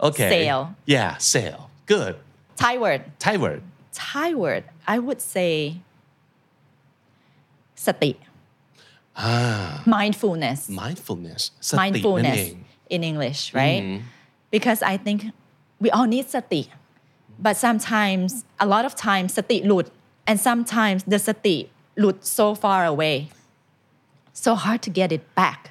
[0.00, 0.30] Okay.
[0.30, 0.74] Sale.
[0.86, 1.70] Yeah, sale.
[1.86, 2.16] Good.
[2.56, 3.04] Thai word.
[3.18, 3.62] Thai word.
[3.92, 4.64] Thai word.
[4.86, 5.80] I would say
[7.74, 8.18] Sati.
[9.97, 13.83] mindfulness mindfulness สตินั่นเอ mindfulness ง in English right
[14.55, 15.19] because I think
[15.83, 16.61] we all need สติ
[17.45, 18.29] but sometimes
[18.65, 19.85] a lot of times สติหลุด
[20.29, 21.57] and sometimes the สติ
[21.99, 23.15] หลุด so far away
[24.43, 25.61] so hard to get it back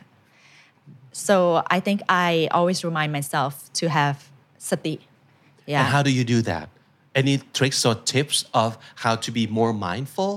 [1.26, 1.36] so
[1.76, 4.16] I think I always remind myself to have
[4.70, 4.94] สติ
[5.66, 6.66] And yeah how do you do that?
[7.22, 8.70] Any tricks or tips of
[9.04, 10.32] how to be more mindful?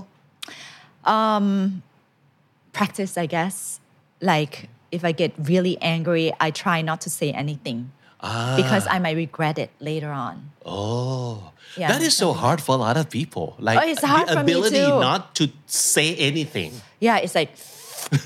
[2.73, 3.81] practice, I guess.
[4.21, 8.55] Like if I get really angry, I try not to say anything ah.
[8.57, 10.53] because I might regret it later on.
[10.65, 11.89] Oh, yeah.
[11.89, 13.57] that is so hard for a lot of people.
[13.59, 15.01] Like oh, it's hard the ability for me too.
[15.01, 16.73] not to say anything.
[17.01, 17.57] Yeah, it's like,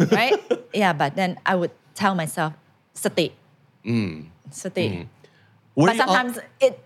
[0.12, 0.34] right?
[0.74, 2.52] yeah, but then I would tell myself,
[2.94, 3.32] sati.
[3.84, 4.26] Mm.
[4.50, 4.88] Sati.
[4.88, 5.06] Mm.
[5.76, 6.80] But sometimes it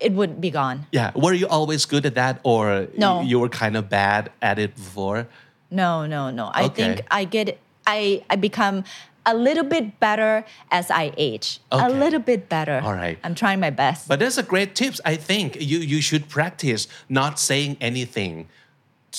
[0.00, 0.86] it would be gone.
[0.92, 1.12] Yeah.
[1.14, 3.22] Were you always good at that or no.
[3.22, 5.28] you were kind of bad at it before?
[5.74, 6.74] No no no I Okay.
[6.94, 8.84] think I get I I become
[9.26, 13.18] a little bit better as I age a little bit better All right.
[13.24, 15.00] I'm trying my best But that's a great tips.
[15.04, 18.34] I think you you should practice not saying anything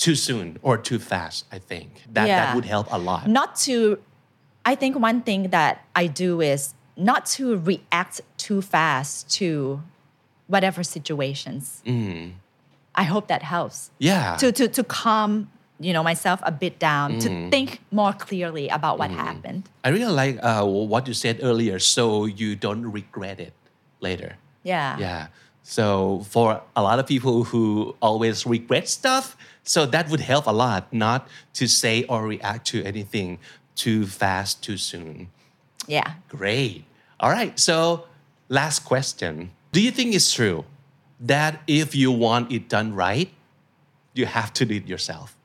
[0.04, 1.46] too soon or too fast.
[1.50, 3.26] I think that that would help a lot.
[3.28, 3.98] not to
[4.64, 9.82] I think one thing that I do is not to react too fast to
[10.46, 12.32] whatever situations mm.
[12.94, 14.36] I hope that helps Yeah.
[14.40, 18.98] to to to calm you know myself a bit down to think more clearly about
[18.98, 23.52] what happened I really like uh, what you said earlier, so you don't regret it
[24.00, 24.36] later.
[24.62, 25.26] yeah Yeah.
[25.62, 30.52] So for a lot of people who always regret stuff, so that would help a
[30.52, 33.38] lot not to say or react to anything
[33.74, 35.28] too fast, too soon.
[35.86, 36.84] yeah Great.
[37.20, 37.58] All right.
[37.58, 38.06] So
[38.48, 39.50] last question.
[39.72, 40.64] Do you think it's true
[41.20, 43.28] that if you want it done right,
[44.14, 45.35] you have to do it yourself?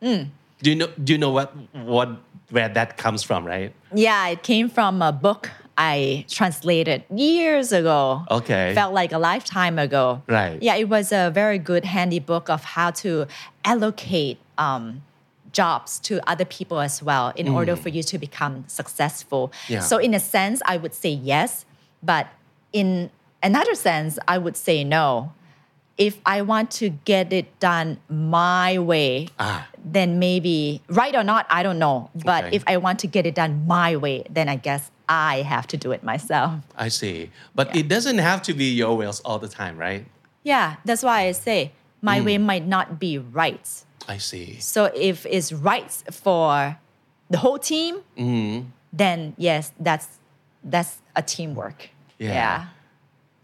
[0.00, 2.08] Do you know do you know what what
[2.50, 3.72] where that comes from, right?
[3.94, 8.24] Yeah, it came from a book I translated years ago.
[8.30, 8.72] Okay.
[8.74, 10.22] Felt like a lifetime ago.
[10.26, 10.62] Right.
[10.62, 13.26] Yeah, it was a very good handy book of how to
[13.64, 15.02] allocate um,
[15.52, 19.52] jobs to other people as well in order for you to become successful.
[19.68, 19.80] Yeah.
[19.80, 21.66] So in a sense, I would say yes,
[22.02, 22.28] but
[22.72, 23.10] in
[23.42, 25.32] another sense, I would say no.
[25.98, 29.66] If I want to get it done my way, Ah.
[29.82, 32.10] then maybe right or not, I don't know.
[32.14, 32.56] But Okay.
[32.56, 35.76] if I want to get it done my way, then I guess I have to
[35.78, 36.60] do it myself.
[36.76, 37.30] I see.
[37.54, 40.04] But it doesn't have to be your wills all the time, right?
[40.42, 41.72] Yeah, that's why I say
[42.02, 42.24] my Mm.
[42.26, 43.66] way might not be right.
[44.08, 44.58] I see.
[44.60, 46.76] So if it's right for
[47.30, 48.68] the whole team, Mm-hmm.
[48.92, 50.08] then yes, that's
[50.62, 51.88] that's a teamwork.
[52.18, 52.66] Yeah.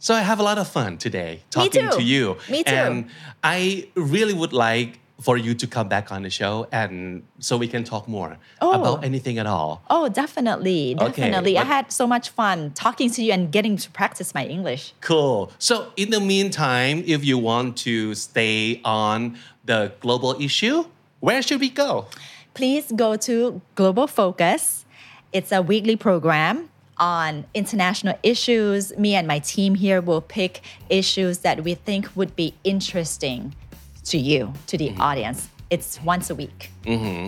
[0.02, 2.36] So I have a lot of fun today talking to you.
[2.50, 2.74] Me too.
[2.74, 3.06] And
[3.44, 7.68] I really would like for you to come back on the show and so we
[7.68, 8.72] can talk more Oh.
[8.72, 9.80] about anything at all.
[9.88, 11.56] Oh, definitely, Okay, definitely.
[11.56, 14.92] I had so much fun talking to you and getting to practice my English.
[15.00, 15.52] Cool.
[15.60, 20.86] So in the meantime, if you want to stay on the global issue,
[21.20, 22.06] where should we go?
[22.54, 24.84] please go to Global Focus.
[25.32, 28.81] It's a weekly program on international issues.
[28.97, 30.53] Me and my team here will pick
[30.89, 33.39] issues that we think would be interesting
[34.11, 35.39] to you, to the audience.
[35.69, 36.59] It's once a week.
[36.89, 37.21] อือหือ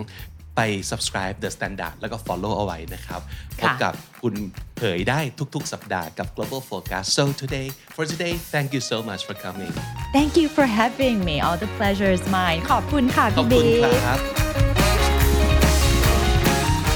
[0.56, 0.62] ไป
[0.92, 3.22] subscribe the standard แล้วก็ follow เอาไว้นะครับ
[3.60, 4.34] พบ ค่ะ กับคุณ
[4.78, 5.20] เผยได้
[5.56, 9.72] ทุกๆ สัปดาห์กับ global focus so today for today thank you so much for coming
[10.18, 11.36] Thank you for having me.
[11.46, 12.60] All the pleasure is mine.
[12.72, 14.20] ขอบคุณค่ะ ขอบ พี่ คุณ บิ๊ก ครับ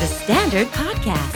[0.02, 1.36] The Standard Podcast,